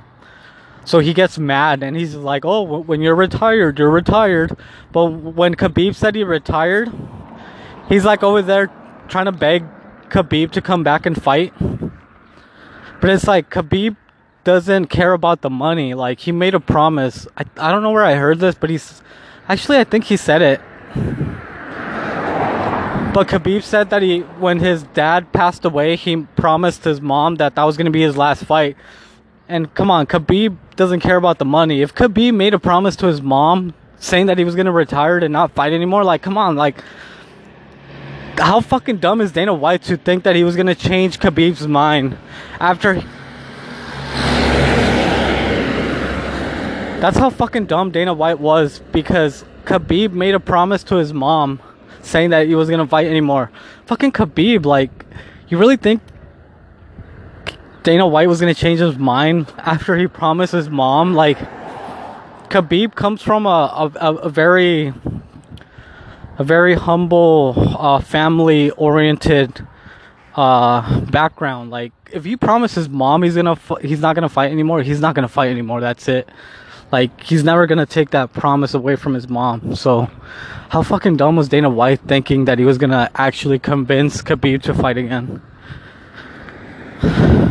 So 0.85 0.99
he 0.99 1.13
gets 1.13 1.37
mad 1.37 1.83
and 1.83 1.95
he's 1.95 2.15
like, 2.15 2.43
"Oh, 2.45 2.61
when 2.61 3.01
you're 3.01 3.15
retired, 3.15 3.77
you're 3.79 3.89
retired." 3.91 4.55
But 4.91 5.05
when 5.05 5.55
Khabib 5.55 5.95
said 5.95 6.15
he 6.15 6.23
retired, 6.23 6.91
He's 7.91 8.05
like 8.05 8.23
over 8.23 8.41
there 8.41 8.71
trying 9.09 9.25
to 9.25 9.33
beg 9.33 9.65
Khabib 10.07 10.51
to 10.51 10.61
come 10.61 10.81
back 10.81 11.05
and 11.05 11.21
fight. 11.21 11.53
But 11.59 13.09
it's 13.09 13.27
like 13.27 13.49
Khabib 13.49 13.97
doesn't 14.45 14.85
care 14.85 15.11
about 15.11 15.41
the 15.41 15.49
money. 15.49 15.93
Like 15.93 16.21
he 16.21 16.31
made 16.31 16.53
a 16.53 16.61
promise. 16.61 17.27
I, 17.35 17.43
I 17.57 17.69
don't 17.69 17.83
know 17.83 17.91
where 17.91 18.05
I 18.05 18.15
heard 18.15 18.39
this, 18.39 18.55
but 18.55 18.69
he's 18.69 19.01
actually 19.49 19.77
I 19.77 19.83
think 19.83 20.05
he 20.05 20.15
said 20.15 20.41
it. 20.41 20.61
But 23.13 23.27
Khabib 23.27 23.61
said 23.61 23.89
that 23.89 24.01
he 24.01 24.21
when 24.39 24.59
his 24.59 24.83
dad 24.83 25.33
passed 25.33 25.65
away, 25.65 25.97
he 25.97 26.15
promised 26.37 26.85
his 26.85 27.01
mom 27.01 27.35
that 27.35 27.55
that 27.55 27.63
was 27.65 27.75
going 27.75 27.87
to 27.87 27.91
be 27.91 28.03
his 28.03 28.15
last 28.15 28.45
fight. 28.45 28.77
And 29.49 29.73
come 29.75 29.91
on, 29.91 30.07
Khabib 30.07 30.55
doesn't 30.77 31.01
care 31.01 31.17
about 31.17 31.39
the 31.39 31.45
money. 31.45 31.81
If 31.81 31.93
Khabib 31.93 32.35
made 32.35 32.53
a 32.53 32.59
promise 32.59 32.95
to 32.95 33.07
his 33.07 33.21
mom 33.21 33.73
saying 33.97 34.27
that 34.27 34.37
he 34.37 34.45
was 34.45 34.55
going 34.55 34.67
to 34.67 34.71
retire 34.71 35.17
and 35.17 35.33
not 35.33 35.51
fight 35.51 35.73
anymore, 35.73 36.05
like 36.05 36.21
come 36.21 36.37
on, 36.37 36.55
like 36.55 36.81
how 38.41 38.59
fucking 38.59 38.97
dumb 38.97 39.21
is 39.21 39.31
Dana 39.31 39.53
White 39.53 39.83
to 39.83 39.97
think 39.97 40.23
that 40.23 40.35
he 40.35 40.43
was 40.43 40.55
gonna 40.55 40.75
change 40.75 41.19
Khabib's 41.19 41.67
mind 41.67 42.17
after? 42.59 42.95
That's 46.99 47.17
how 47.17 47.29
fucking 47.29 47.67
dumb 47.67 47.91
Dana 47.91 48.13
White 48.13 48.39
was 48.39 48.79
because 48.91 49.45
Khabib 49.65 50.11
made 50.11 50.35
a 50.35 50.39
promise 50.39 50.83
to 50.85 50.95
his 50.95 51.13
mom 51.13 51.59
saying 52.01 52.31
that 52.31 52.47
he 52.47 52.55
was 52.55 52.69
gonna 52.69 52.87
fight 52.87 53.07
anymore. 53.07 53.51
Fucking 53.85 54.11
Khabib, 54.11 54.65
like, 54.65 54.91
you 55.47 55.57
really 55.57 55.77
think 55.77 56.01
Dana 57.83 58.07
White 58.07 58.27
was 58.27 58.39
gonna 58.39 58.53
change 58.53 58.79
his 58.79 58.97
mind 58.97 59.51
after 59.57 59.95
he 59.97 60.07
promised 60.07 60.53
his 60.53 60.69
mom? 60.69 61.13
Like, 61.13 61.37
Khabib 62.49 62.95
comes 62.95 63.21
from 63.21 63.45
a, 63.45 63.91
a, 63.95 64.13
a 64.15 64.29
very 64.29 64.93
a 66.41 66.43
very 66.43 66.73
humble, 66.73 67.53
uh, 67.77 67.99
family 67.99 68.71
oriented 68.71 69.65
uh, 70.35 71.01
background. 71.01 71.69
Like, 71.69 71.93
if 72.11 72.25
you 72.25 72.35
promise 72.35 72.73
his 72.73 72.89
mom 72.89 73.21
he's 73.21 73.35
gonna 73.35 73.55
he's 73.81 73.99
not 73.99 74.15
gonna 74.15 74.27
fight 74.27 74.51
anymore, 74.51 74.81
he's 74.81 74.99
not 74.99 75.13
gonna 75.13 75.27
fight 75.27 75.51
anymore. 75.51 75.81
That's 75.81 76.07
it. 76.07 76.27
Like, 76.91 77.21
he's 77.21 77.43
never 77.43 77.67
gonna 77.67 77.85
take 77.85 78.09
that 78.09 78.33
promise 78.33 78.73
away 78.73 78.95
from 78.95 79.13
his 79.13 79.29
mom. 79.29 79.75
So, 79.75 80.09
how 80.69 80.81
fucking 80.81 81.17
dumb 81.17 81.35
was 81.35 81.47
Dana 81.47 81.69
White 81.69 82.01
thinking 82.07 82.45
that 82.45 82.57
he 82.57 82.65
was 82.65 82.79
gonna 82.79 83.11
actually 83.13 83.59
convince 83.59 84.23
Khabib 84.23 84.63
to 84.63 84.73
fight 84.73 84.97
again? 84.97 85.41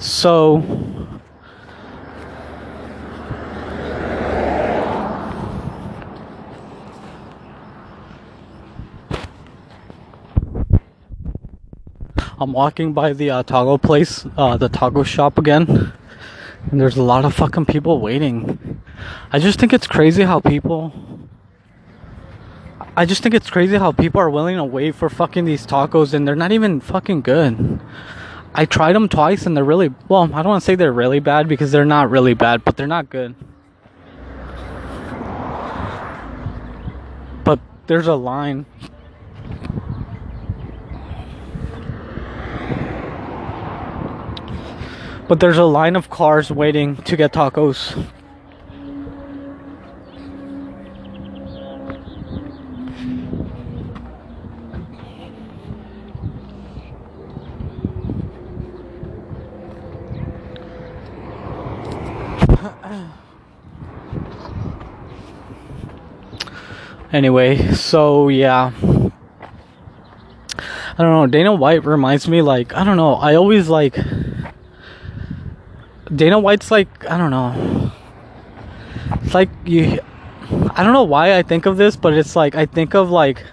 So, 0.00 1.07
I'm 12.40 12.52
walking 12.52 12.92
by 12.92 13.14
the 13.14 13.30
uh, 13.30 13.42
taco 13.42 13.78
place, 13.78 14.24
uh, 14.36 14.56
the 14.56 14.68
taco 14.68 15.02
shop 15.02 15.38
again, 15.38 15.92
and 16.70 16.80
there's 16.80 16.96
a 16.96 17.02
lot 17.02 17.24
of 17.24 17.34
fucking 17.34 17.66
people 17.66 18.00
waiting. 18.00 18.80
I 19.32 19.40
just 19.40 19.58
think 19.58 19.72
it's 19.72 19.88
crazy 19.88 20.22
how 20.22 20.38
people. 20.38 20.92
I 22.96 23.06
just 23.06 23.24
think 23.24 23.34
it's 23.34 23.50
crazy 23.50 23.76
how 23.76 23.90
people 23.90 24.20
are 24.20 24.30
willing 24.30 24.56
to 24.56 24.64
wait 24.64 24.94
for 24.94 25.08
fucking 25.08 25.46
these 25.46 25.66
tacos 25.66 26.14
and 26.14 26.26
they're 26.26 26.36
not 26.36 26.52
even 26.52 26.80
fucking 26.80 27.22
good. 27.22 27.80
I 28.54 28.64
tried 28.64 28.94
them 28.94 29.08
twice 29.08 29.44
and 29.44 29.56
they're 29.56 29.64
really 29.64 29.92
well. 30.08 30.24
I 30.32 30.42
don't 30.42 30.48
want 30.48 30.62
to 30.62 30.64
say 30.64 30.74
they're 30.74 30.92
really 30.92 31.20
bad 31.20 31.48
because 31.48 31.72
they're 31.72 31.84
not 31.84 32.10
really 32.10 32.34
bad, 32.34 32.64
but 32.64 32.76
they're 32.76 32.86
not 32.86 33.10
good. 33.10 33.34
But 37.44 37.60
there's 37.86 38.06
a 38.06 38.16
line 38.16 38.66
But 45.28 45.40
there's 45.40 45.58
a 45.58 45.64
line 45.64 45.94
of 45.94 46.08
cars 46.08 46.50
waiting 46.50 46.96
to 46.96 47.16
get 47.16 47.34
tacos. 47.34 47.94
anyway, 67.12 67.72
so 67.74 68.28
yeah. 68.28 68.72
I 71.00 71.02
don't 71.02 71.12
know. 71.12 71.26
Dana 71.26 71.54
White 71.54 71.84
reminds 71.84 72.26
me 72.26 72.40
like 72.42 72.74
I 72.74 72.82
don't 72.82 72.96
know. 72.96 73.14
I 73.14 73.34
always 73.34 73.68
like 73.68 73.96
Dana 76.14 76.38
White's 76.38 76.70
like 76.70 77.08
I 77.08 77.18
don't 77.18 77.30
know. 77.30 77.92
It's 79.22 79.34
like 79.34 79.50
you 79.64 80.00
I 80.74 80.82
don't 80.82 80.92
know 80.92 81.04
why 81.04 81.36
I 81.36 81.42
think 81.42 81.66
of 81.66 81.76
this, 81.76 81.96
but 81.96 82.14
it's 82.14 82.34
like 82.34 82.54
I 82.54 82.66
think 82.66 82.94
of 82.94 83.10
like 83.10 83.44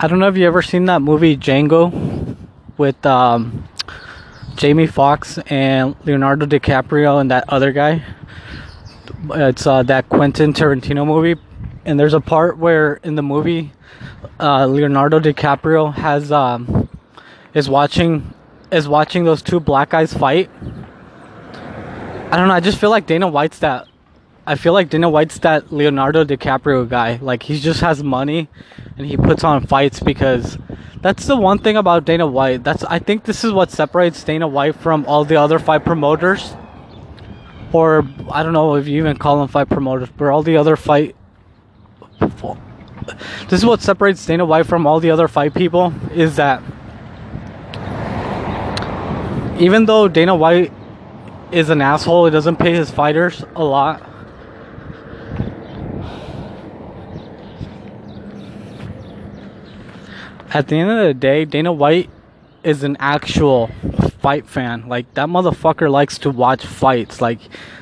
I 0.00 0.06
don't 0.06 0.18
know 0.18 0.28
if 0.28 0.36
you 0.36 0.46
ever 0.46 0.62
seen 0.62 0.84
that 0.86 1.02
movie 1.02 1.36
Django 1.36 2.36
with 2.76 3.04
um 3.06 3.68
Jamie 4.58 4.88
Foxx 4.88 5.38
and 5.46 5.94
Leonardo 6.04 6.44
DiCaprio 6.44 7.20
and 7.20 7.30
that 7.30 7.44
other 7.48 7.70
guy. 7.70 8.04
It's 9.30 9.66
uh, 9.66 9.84
that 9.84 10.08
Quentin 10.08 10.52
Tarantino 10.52 11.06
movie, 11.06 11.40
and 11.84 11.98
there's 11.98 12.14
a 12.14 12.20
part 12.20 12.58
where 12.58 12.94
in 13.04 13.14
the 13.14 13.22
movie, 13.22 13.72
uh, 14.40 14.66
Leonardo 14.66 15.20
DiCaprio 15.20 15.94
has 15.94 16.32
um, 16.32 16.88
is 17.54 17.70
watching 17.70 18.34
is 18.72 18.88
watching 18.88 19.24
those 19.24 19.42
two 19.42 19.60
black 19.60 19.90
guys 19.90 20.12
fight. 20.12 20.50
I 22.30 22.36
don't 22.36 22.48
know. 22.48 22.54
I 22.54 22.60
just 22.60 22.78
feel 22.78 22.90
like 22.90 23.06
Dana 23.06 23.26
White's 23.26 23.58
that. 23.60 23.88
I 24.46 24.54
feel 24.54 24.72
like 24.72 24.90
Dana 24.90 25.08
White's 25.08 25.38
that 25.40 25.72
Leonardo 25.72 26.24
DiCaprio 26.24 26.88
guy. 26.88 27.18
Like 27.22 27.42
he 27.42 27.58
just 27.58 27.80
has 27.80 28.02
money, 28.02 28.48
and 28.96 29.06
he 29.06 29.16
puts 29.16 29.44
on 29.44 29.66
fights 29.66 30.00
because 30.00 30.58
that's 31.00 31.26
the 31.26 31.36
one 31.36 31.58
thing 31.58 31.76
about 31.76 32.04
Dana 32.04 32.26
White. 32.26 32.64
That's 32.64 32.84
I 32.84 32.98
think 32.98 33.24
this 33.24 33.44
is 33.44 33.52
what 33.52 33.70
separates 33.70 34.22
Dana 34.24 34.46
White 34.46 34.76
from 34.76 35.06
all 35.06 35.24
the 35.24 35.36
other 35.36 35.58
fight 35.58 35.84
promoters. 35.84 36.54
Or 37.72 38.06
I 38.30 38.42
don't 38.42 38.52
know 38.52 38.74
if 38.74 38.86
you 38.88 38.98
even 38.98 39.16
call 39.16 39.38
them 39.38 39.48
fight 39.48 39.68
promoters, 39.68 40.08
but 40.16 40.28
all 40.28 40.42
the 40.42 40.56
other 40.56 40.76
fight 40.76 41.16
this 43.48 43.60
is 43.60 43.64
what 43.64 43.80
separates 43.80 44.24
Dana 44.26 44.44
White 44.44 44.66
from 44.66 44.86
all 44.86 45.00
the 45.00 45.10
other 45.10 45.28
fight 45.28 45.54
people 45.54 45.94
is 46.12 46.36
that 46.36 46.62
even 49.58 49.86
though 49.86 50.08
Dana 50.08 50.34
White 50.34 50.72
is 51.52 51.70
an 51.70 51.80
asshole, 51.80 52.26
he 52.26 52.30
doesn't 52.30 52.56
pay 52.56 52.74
his 52.74 52.90
fighters 52.90 53.44
a 53.54 53.64
lot. 53.64 54.02
At 60.50 60.68
the 60.68 60.76
end 60.76 60.90
of 60.90 61.06
the 61.06 61.14
day, 61.14 61.44
Dana 61.44 61.72
White 61.72 62.10
is 62.64 62.82
an 62.82 62.96
actual 62.98 63.70
fight 64.20 64.46
fan. 64.46 64.88
Like 64.88 65.12
that 65.14 65.28
motherfucker 65.28 65.90
likes 65.90 66.18
to 66.18 66.30
watch 66.30 66.64
fights. 66.64 67.20
Like 67.20 67.40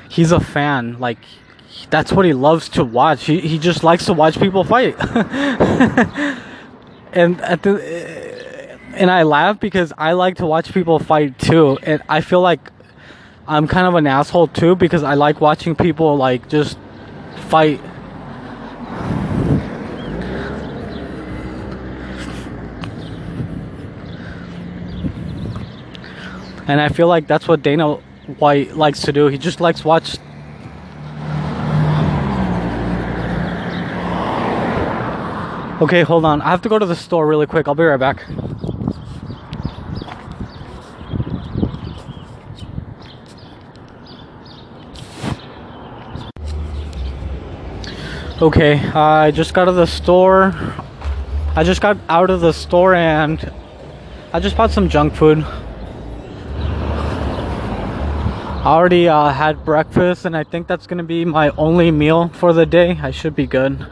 he's 0.09 0.31
a 0.31 0.39
fan. 0.39 0.99
Like 0.99 1.19
that's 1.89 2.11
what 2.11 2.25
he 2.25 2.33
loves 2.33 2.69
to 2.69 2.83
watch. 2.83 3.25
He 3.25 3.39
he 3.39 3.57
just 3.57 3.83
likes 3.83 4.05
to 4.05 4.13
watch 4.13 4.39
people 4.39 4.63
fight. 4.63 4.95
and 7.13 7.39
at 7.41 7.63
the 7.63 7.81
and 8.93 9.11
I 9.11 9.23
laugh 9.23 9.59
because 9.59 9.93
I 9.97 10.13
like 10.13 10.37
to 10.37 10.45
watch 10.45 10.73
people 10.73 10.99
fight 10.99 11.39
too. 11.39 11.77
And 11.83 12.01
I 12.09 12.21
feel 12.21 12.41
like 12.41 12.71
I'm 13.49 13.67
kind 13.67 13.87
of 13.87 13.95
an 13.95 14.05
asshole 14.05 14.47
too 14.47 14.75
because 14.75 15.03
I 15.03 15.13
like 15.13 15.39
watching 15.39 15.75
people 15.75 16.17
like 16.17 16.49
just 16.49 16.77
fight. 17.47 17.79
And 26.67 26.81
I 26.81 26.89
feel 26.89 27.07
like 27.07 27.27
that's 27.27 27.47
what 27.47 27.63
Dana 27.63 27.93
White 28.39 28.75
likes 28.75 29.01
to 29.03 29.13
do. 29.13 29.27
He 29.27 29.37
just 29.37 29.61
likes 29.61 29.85
watch 29.85 30.17
Okay, 35.79 36.01
hold 36.01 36.25
on. 36.25 36.41
I 36.41 36.49
have 36.49 36.63
to 36.63 36.69
go 36.69 36.79
to 36.79 36.87
the 36.87 36.95
store 36.95 37.27
really 37.27 37.45
quick. 37.45 37.67
I'll 37.67 37.75
be 37.75 37.83
right 37.83 37.99
back. 37.99 38.25
Okay, 48.39 48.77
I 48.89 49.31
just 49.31 49.55
got 49.55 49.63
out 49.63 49.69
of 49.69 49.77
the 49.77 49.87
store. 49.87 50.53
I 51.55 51.63
just 51.63 51.81
got 51.81 51.97
out 52.07 52.29
of 52.29 52.39
the 52.39 52.53
store 52.53 52.93
and 52.93 53.51
I 54.31 54.39
just 54.39 54.55
bought 54.55 54.69
some 54.69 54.89
junk 54.89 55.15
food. 55.15 55.39
I 58.59 58.61
already 58.63 59.09
uh, 59.09 59.29
had 59.29 59.65
breakfast 59.65 60.25
and 60.25 60.37
I 60.37 60.43
think 60.43 60.67
that's 60.67 60.85
gonna 60.85 61.01
be 61.01 61.25
my 61.25 61.49
only 61.57 61.89
meal 61.89 62.29
for 62.29 62.53
the 62.53 62.67
day. 62.67 62.99
I 63.01 63.09
should 63.09 63.35
be 63.35 63.47
good. 63.47 63.83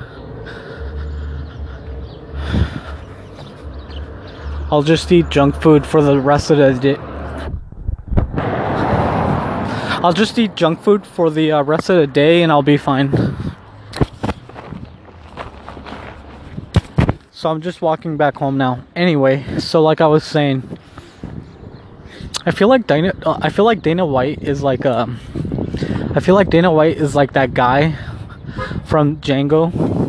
I'll 4.69 4.84
just 4.84 5.12
eat 5.12 5.29
junk 5.31 5.60
food 5.60 5.88
for 5.88 6.03
the 6.03 6.19
rest 6.19 6.51
of 6.51 6.60
the 6.60 6.73
day. 6.75 6.97
I'll 10.03 10.13
just 10.13 10.38
eat 10.38 10.53
junk 10.53 10.84
food 10.84 11.03
for 11.03 11.31
the 11.31 11.51
uh, 11.51 11.63
rest 11.63 11.89
of 11.89 11.95
the 11.97 12.05
day 12.05 12.43
and 12.43 12.51
I'll 12.51 12.62
be 12.62 12.77
fine. 12.77 13.54
So 17.45 17.51
I'm 17.51 17.62
just 17.62 17.79
walking 17.79 18.17
back 18.17 18.38
home 18.38 18.58
now. 18.58 18.79
Anyway, 18.95 19.60
so 19.60 19.79
like 19.84 20.01
I 20.01 20.08
was 20.08 20.23
saying, 20.23 20.79
I 22.43 22.49
feel 22.49 22.67
like 22.67 22.88
Dana. 22.88 23.13
I 23.23 23.49
feel 23.49 23.65
like 23.65 23.84
Dana 23.84 24.03
White 24.03 24.41
is 24.41 24.63
like 24.63 24.84
um. 24.84 25.19
I 26.15 26.21
feel 26.21 26.34
like 26.34 26.49
Dana 26.49 26.73
White 26.73 26.97
is 26.97 27.13
like 27.13 27.34
that 27.34 27.53
guy 27.53 27.91
from 28.86 29.17
Django 29.17 30.04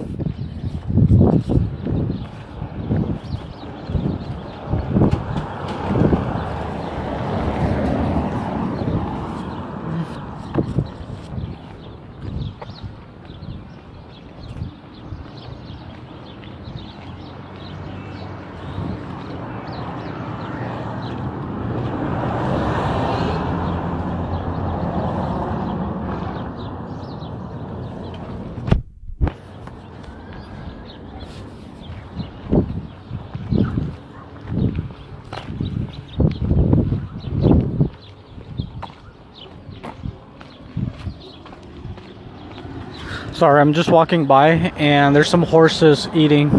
Sorry, 43.46 43.60
I'm 43.60 43.74
just 43.74 43.92
walking 43.92 44.26
by 44.26 44.72
and 44.76 45.14
there's 45.14 45.28
some 45.28 45.44
horses 45.44 46.08
eating. 46.12 46.50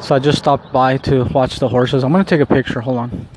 So 0.00 0.14
I 0.14 0.18
just 0.18 0.38
stopped 0.38 0.72
by 0.72 0.96
to 0.96 1.24
watch 1.24 1.58
the 1.58 1.68
horses. 1.68 2.02
I'm 2.02 2.12
gonna 2.12 2.24
take 2.24 2.40
a 2.40 2.46
picture, 2.46 2.80
hold 2.80 2.96
on. 2.96 3.28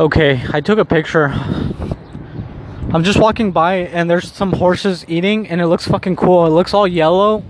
Okay, 0.00 0.42
I 0.50 0.62
took 0.62 0.78
a 0.78 0.84
picture. 0.86 1.26
I'm 1.26 3.04
just 3.04 3.18
walking 3.18 3.52
by 3.52 3.80
and 3.92 4.08
there's 4.08 4.32
some 4.32 4.50
horses 4.50 5.04
eating 5.08 5.46
and 5.46 5.60
it 5.60 5.66
looks 5.66 5.86
fucking 5.86 6.16
cool. 6.16 6.46
It 6.46 6.50
looks 6.50 6.72
all 6.72 6.88
yellow. 6.88 7.44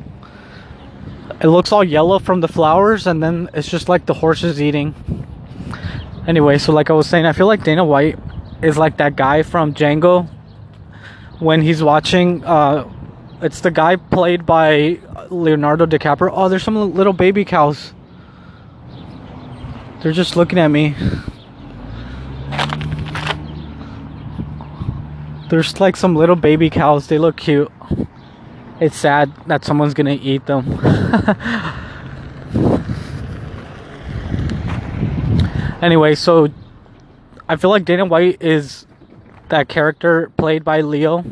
It 1.40 1.46
looks 1.46 1.70
all 1.70 1.84
yellow 1.84 2.18
from 2.18 2.40
the 2.40 2.48
flowers 2.48 3.06
and 3.06 3.22
then 3.22 3.48
it's 3.54 3.70
just 3.70 3.88
like 3.88 4.04
the 4.06 4.14
horses 4.14 4.60
eating. 4.60 4.96
Anyway, 6.26 6.58
so 6.58 6.72
like 6.72 6.90
I 6.90 6.92
was 6.92 7.06
saying, 7.06 7.24
I 7.24 7.32
feel 7.32 7.46
like 7.46 7.62
Dana 7.62 7.84
White 7.84 8.18
is 8.62 8.76
like 8.76 8.96
that 8.96 9.14
guy 9.14 9.44
from 9.44 9.72
Django 9.72 10.28
when 11.38 11.62
he's 11.62 11.84
watching 11.84 12.44
uh 12.44 12.92
it's 13.42 13.60
the 13.60 13.70
guy 13.70 13.94
played 13.94 14.44
by 14.44 14.98
Leonardo 15.30 15.86
DiCaprio. 15.86 16.30
Oh, 16.32 16.48
there's 16.48 16.64
some 16.64 16.96
little 16.96 17.12
baby 17.12 17.44
cows. 17.44 17.94
They're 20.02 20.10
just 20.10 20.34
looking 20.34 20.58
at 20.58 20.66
me. 20.66 20.96
There's 25.50 25.80
like 25.80 25.96
some 25.96 26.14
little 26.14 26.36
baby 26.36 26.70
cows. 26.70 27.08
They 27.08 27.18
look 27.18 27.36
cute. 27.36 27.72
It's 28.80 28.96
sad 28.96 29.32
that 29.46 29.64
someone's 29.64 29.94
gonna 29.94 30.12
eat 30.12 30.46
them. 30.46 30.64
anyway, 35.82 36.14
so 36.14 36.46
I 37.48 37.56
feel 37.56 37.70
like 37.70 37.84
Dana 37.84 38.04
White 38.04 38.40
is 38.40 38.86
that 39.48 39.68
character 39.68 40.30
played 40.36 40.64
by 40.64 40.82
Leo 40.82 41.22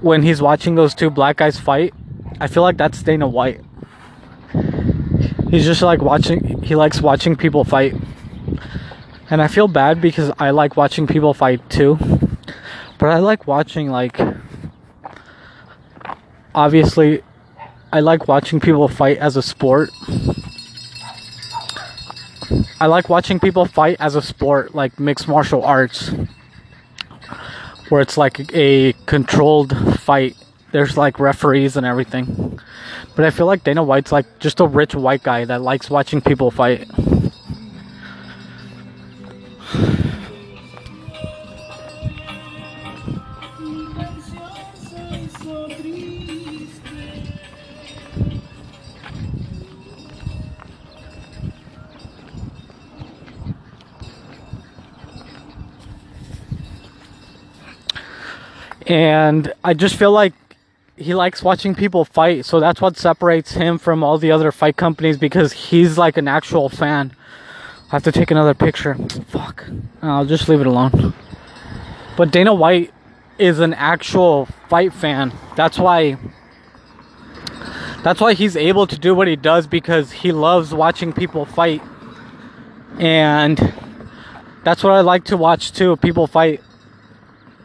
when 0.00 0.22
he's 0.22 0.40
watching 0.40 0.76
those 0.76 0.94
two 0.94 1.10
black 1.10 1.38
guys 1.38 1.58
fight. 1.58 1.92
I 2.40 2.46
feel 2.46 2.62
like 2.62 2.76
that's 2.76 3.02
Dana 3.02 3.26
White. 3.26 3.60
He's 5.50 5.64
just 5.64 5.82
like 5.82 6.00
watching, 6.00 6.62
he 6.62 6.76
likes 6.76 7.00
watching 7.00 7.34
people 7.34 7.64
fight. 7.64 7.96
And 9.30 9.40
I 9.40 9.48
feel 9.48 9.68
bad 9.68 10.00
because 10.00 10.30
I 10.38 10.50
like 10.50 10.76
watching 10.76 11.06
people 11.06 11.34
fight 11.34 11.68
too. 11.70 11.98
But 12.98 13.08
I 13.08 13.18
like 13.18 13.46
watching, 13.46 13.90
like, 13.90 14.20
obviously, 16.54 17.22
I 17.92 18.00
like 18.00 18.28
watching 18.28 18.60
people 18.60 18.88
fight 18.88 19.18
as 19.18 19.36
a 19.36 19.42
sport. 19.42 19.90
I 22.80 22.86
like 22.86 23.08
watching 23.08 23.40
people 23.40 23.66
fight 23.66 23.96
as 23.98 24.14
a 24.14 24.22
sport, 24.22 24.74
like 24.74 25.00
mixed 25.00 25.26
martial 25.26 25.64
arts, 25.64 26.12
where 27.88 28.00
it's 28.00 28.18
like 28.18 28.52
a 28.54 28.92
controlled 29.06 29.76
fight. 30.00 30.36
There's 30.72 30.96
like 30.96 31.18
referees 31.18 31.76
and 31.76 31.86
everything. 31.86 32.58
But 33.16 33.24
I 33.24 33.30
feel 33.30 33.46
like 33.46 33.64
Dana 33.64 33.82
White's 33.82 34.12
like 34.12 34.38
just 34.38 34.60
a 34.60 34.66
rich 34.66 34.94
white 34.94 35.22
guy 35.22 35.44
that 35.44 35.62
likes 35.62 35.88
watching 35.88 36.20
people 36.20 36.50
fight. 36.50 36.90
And 58.86 59.52
I 59.62 59.74
just 59.74 59.96
feel 59.96 60.12
like 60.12 60.32
he 60.96 61.14
likes 61.14 61.42
watching 61.42 61.74
people 61.74 62.04
fight, 62.04 62.44
so 62.44 62.60
that's 62.60 62.80
what 62.80 62.96
separates 62.96 63.52
him 63.52 63.78
from 63.78 64.04
all 64.04 64.18
the 64.18 64.30
other 64.30 64.52
fight 64.52 64.76
companies 64.76 65.16
because 65.16 65.52
he's 65.52 65.98
like 65.98 66.16
an 66.16 66.28
actual 66.28 66.68
fan. 66.68 67.14
I 67.90 67.96
have 67.96 68.04
to 68.04 68.12
take 68.12 68.30
another 68.30 68.54
picture. 68.54 68.94
Fuck. 69.28 69.64
I'll 70.02 70.24
just 70.24 70.48
leave 70.48 70.60
it 70.60 70.66
alone. 70.66 71.14
But 72.16 72.30
Dana 72.30 72.54
White 72.54 72.92
is 73.38 73.58
an 73.58 73.74
actual 73.74 74.46
fight 74.68 74.92
fan. 74.92 75.32
That's 75.56 75.78
why 75.78 76.16
that's 78.02 78.20
why 78.20 78.34
he's 78.34 78.54
able 78.54 78.86
to 78.86 78.98
do 78.98 79.14
what 79.14 79.28
he 79.28 79.36
does 79.36 79.66
because 79.66 80.12
he 80.12 80.30
loves 80.30 80.74
watching 80.74 81.12
people 81.12 81.46
fight. 81.46 81.82
And 82.98 83.58
that's 84.62 84.84
what 84.84 84.92
I 84.92 85.00
like 85.00 85.24
to 85.26 85.36
watch 85.36 85.72
too, 85.72 85.96
people 85.96 86.26
fight 86.26 86.60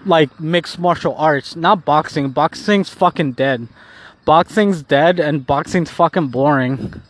like 0.06 0.40
mixed 0.40 0.80
martial 0.80 1.16
arts, 1.16 1.56
not 1.56 1.86
boxing. 1.86 2.30
Boxing's 2.32 2.90
fucking 2.90 3.34
dead. 3.34 3.68
Boxing's 4.26 4.84
dead 4.84 5.20
and 5.20 5.46
boxing's 5.46 5.92
fucking 5.92 6.28
boring. 6.28 7.02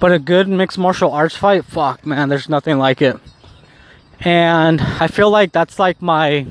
But 0.00 0.12
a 0.12 0.18
good 0.18 0.48
mixed 0.48 0.78
martial 0.78 1.12
arts 1.12 1.36
fight, 1.36 1.64
fuck 1.64 2.06
man, 2.06 2.28
there's 2.28 2.48
nothing 2.48 2.78
like 2.78 3.02
it. 3.02 3.16
And 4.20 4.80
I 4.80 5.06
feel 5.06 5.30
like 5.30 5.52
that's 5.52 5.78
like 5.78 6.02
my 6.02 6.46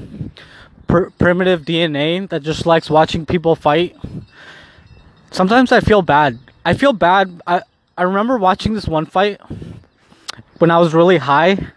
pr- 0.88 1.10
primitive 1.18 1.64
DNA 1.64 2.28
that 2.30 2.44
just 2.44 2.66
likes 2.66 2.90
watching 2.90 3.26
people 3.26 3.56
fight. 3.56 3.96
Sometimes 5.32 5.72
I 5.72 5.82
feel 5.82 6.02
bad. 6.02 6.40
I 6.66 6.74
feel 6.74 6.94
bad. 6.94 7.42
I 7.46 7.62
I 7.98 8.04
remember 8.04 8.38
watching 8.38 8.74
this 8.74 8.88
one 8.88 9.06
fight 9.06 9.42
when 10.60 10.72
I 10.72 10.78
was 10.78 10.94
really 10.94 11.18
high 11.18 11.72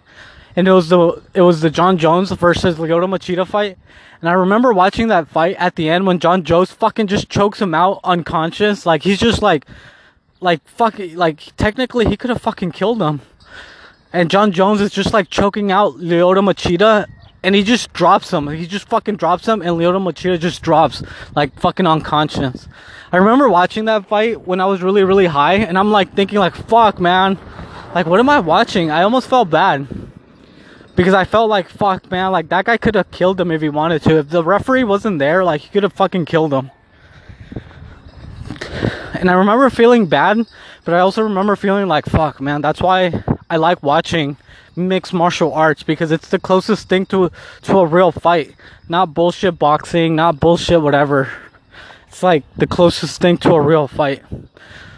and 0.61 0.69
it 0.69 0.73
was 0.73 0.91
the 0.91 1.23
it 1.33 1.41
was 1.41 1.63
the 1.63 1.71
Jon 1.71 1.97
Jones 1.97 2.31
versus 2.33 2.77
Lyoto 2.77 3.09
Machida 3.09 3.47
fight. 3.47 3.79
And 4.21 4.29
I 4.29 4.35
remember 4.35 4.75
watching 4.75 5.09
that 5.09 5.27
fight 5.27 5.57
at 5.57 5.77
the 5.77 5.89
end 5.89 6.07
when 6.07 6.19
Jon 6.19 6.45
Jones 6.45 6.71
fucking 6.71 7.07
just 7.07 7.31
chokes 7.31 7.63
him 7.63 7.75
out 7.75 7.99
unconscious. 8.05 8.85
Like 8.85 9.03
he's 9.03 9.19
just 9.19 9.41
like 9.41 9.65
like 10.43 10.61
fucking 10.69 11.17
like 11.17 11.57
technically 11.57 12.05
he 12.05 12.17
could 12.19 12.29
have 12.29 12.43
fucking 12.43 12.73
killed 12.73 13.01
him. 13.01 13.23
And 14.13 14.31
Jon 14.31 14.53
Jones 14.53 14.83
is 14.83 14.93
just 14.93 15.15
like 15.15 15.31
choking 15.31 15.73
out 15.73 15.95
Lyoto 15.95 16.45
Machida 16.45 17.07
and 17.43 17.55
he 17.55 17.63
just 17.63 17.95
drops 17.95 18.31
him. 18.31 18.47
He 18.49 18.67
just 18.67 18.87
fucking 18.87 19.17
drops 19.17 19.49
him 19.49 19.63
and 19.63 19.71
Lyoto 19.79 19.99
Machida 19.99 20.39
just 20.39 20.61
drops 20.61 21.03
like 21.35 21.59
fucking 21.59 21.87
unconscious. 21.87 22.69
I 23.11 23.17
remember 23.17 23.49
watching 23.49 23.87
that 23.87 24.09
fight 24.09 24.47
when 24.47 24.61
I 24.61 24.67
was 24.67 24.83
really 24.83 25.05
really 25.05 25.25
high 25.25 25.55
and 25.55 25.79
I'm 25.79 25.91
like 25.91 26.15
thinking 26.15 26.39
like 26.39 26.55
fuck 26.55 27.01
man. 27.01 27.39
Like 27.95 28.05
what 28.05 28.21
am 28.21 28.29
I 28.29 28.41
watching? 28.41 28.91
I 28.91 29.05
almost 29.05 29.27
felt 29.27 29.49
bad 29.49 29.89
because 31.01 31.15
I 31.15 31.25
felt 31.25 31.49
like 31.49 31.71
fuck 31.71 32.11
man, 32.11 32.31
like 32.31 32.51
that 32.51 32.67
guy 32.67 32.77
could 32.77 32.95
have 32.95 33.11
killed 33.11 33.41
him 33.41 33.51
if 33.51 33.63
he 33.63 33.71
wanted 33.71 34.03
to. 34.03 34.19
If 34.19 34.29
the 34.29 34.45
referee 34.45 34.85
wasn't 34.85 35.19
there, 35.19 35.43
like 35.43 35.63
he 35.63 35.71
could 35.71 35.83
have 35.83 35.95
fucking 35.95 36.27
killed 36.27 36.53
him. 36.53 36.71
And 39.15 39.31
I 39.31 39.33
remember 39.33 39.71
feeling 39.71 40.09
bad, 40.09 40.47
but 40.85 40.93
I 40.93 40.99
also 40.99 41.23
remember 41.23 41.57
feeling 41.57 41.89
like 41.89 42.05
fuck 42.05 42.39
man, 42.39 42.61
that's 42.61 42.83
why 42.83 43.25
I 43.49 43.57
like 43.57 43.83
watching 43.83 44.37
mixed 44.77 45.15
martial 45.15 45.55
arts 45.55 45.83
because 45.83 46.13
it's 46.13 46.29
the 46.29 46.39
closest 46.39 46.91
thing 46.91 47.07
to 47.07 47.33
to 47.63 47.79
a 47.79 47.87
real 47.87 48.13
fight. 48.13 48.55
Not 48.87 49.15
bullshit 49.15 49.59
boxing, 49.59 50.17
not 50.17 50.39
bullshit 50.39 50.83
whatever. 50.83 51.31
It's 52.09 52.23
like 52.23 52.45
the 52.59 52.67
closest 52.67 53.23
thing 53.23 53.39
to 53.39 53.55
a 53.55 53.61
real 53.63 53.89
fight. 53.89 54.23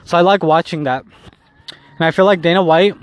So 0.04 0.18
I 0.18 0.22
like 0.22 0.42
watching 0.42 0.82
that. 0.82 1.04
And 1.70 2.04
I 2.04 2.10
feel 2.10 2.24
like 2.24 2.42
Dana 2.42 2.64
White 2.64 2.96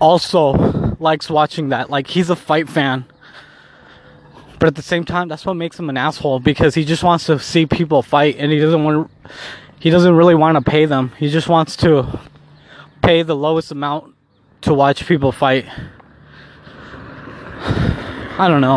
also 0.00 0.81
likes 1.02 1.28
watching 1.28 1.68
that. 1.70 1.90
Like 1.90 2.06
he's 2.06 2.30
a 2.30 2.36
fight 2.36 2.68
fan. 2.68 3.04
But 4.58 4.68
at 4.68 4.74
the 4.76 4.82
same 4.82 5.04
time, 5.04 5.28
that's 5.28 5.44
what 5.44 5.54
makes 5.54 5.78
him 5.78 5.90
an 5.90 5.96
asshole 5.96 6.38
because 6.38 6.76
he 6.76 6.84
just 6.84 7.02
wants 7.02 7.26
to 7.26 7.38
see 7.40 7.66
people 7.66 8.02
fight 8.02 8.36
and 8.38 8.52
he 8.52 8.58
doesn't 8.60 8.84
want 8.84 9.10
he 9.80 9.90
doesn't 9.90 10.14
really 10.14 10.36
want 10.36 10.56
to 10.56 10.62
pay 10.62 10.84
them. 10.84 11.10
He 11.18 11.28
just 11.28 11.48
wants 11.48 11.76
to 11.78 12.20
pay 13.02 13.22
the 13.22 13.34
lowest 13.34 13.72
amount 13.72 14.14
to 14.60 14.72
watch 14.72 15.04
people 15.06 15.32
fight. 15.32 15.66
I 18.38 18.46
don't 18.48 18.60
know. 18.60 18.76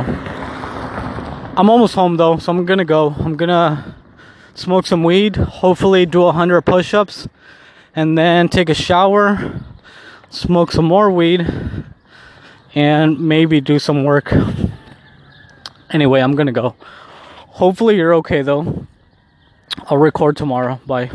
I'm 1.58 1.70
almost 1.70 1.96
home 1.96 2.18
though, 2.18 2.38
so 2.38 2.52
I'm 2.52 2.66
gonna 2.66 2.84
go. 2.84 3.16
I'm 3.20 3.38
gonna 3.38 3.96
smoke 4.56 4.88
some 4.88 5.04
weed, 5.04 5.36
hopefully 5.36 6.06
do 6.06 6.24
a 6.24 6.32
hundred 6.32 6.64
push-ups, 6.64 7.28
and 7.96 8.18
then 8.18 8.50
take 8.50 8.70
a 8.70 8.74
shower, 8.74 9.62
smoke 10.30 10.72
some 10.72 10.86
more 10.86 11.12
weed, 11.12 11.46
and 12.76 13.20
maybe 13.20 13.62
do 13.62 13.80
some 13.80 14.04
work. 14.04 14.34
Anyway, 15.90 16.20
I'm 16.20 16.36
gonna 16.36 16.52
go. 16.52 16.76
Hopefully, 17.56 17.96
you're 17.96 18.14
okay 18.16 18.42
though. 18.42 18.86
I'll 19.88 19.98
record 19.98 20.36
tomorrow. 20.38 20.80
Bye. 20.86 21.10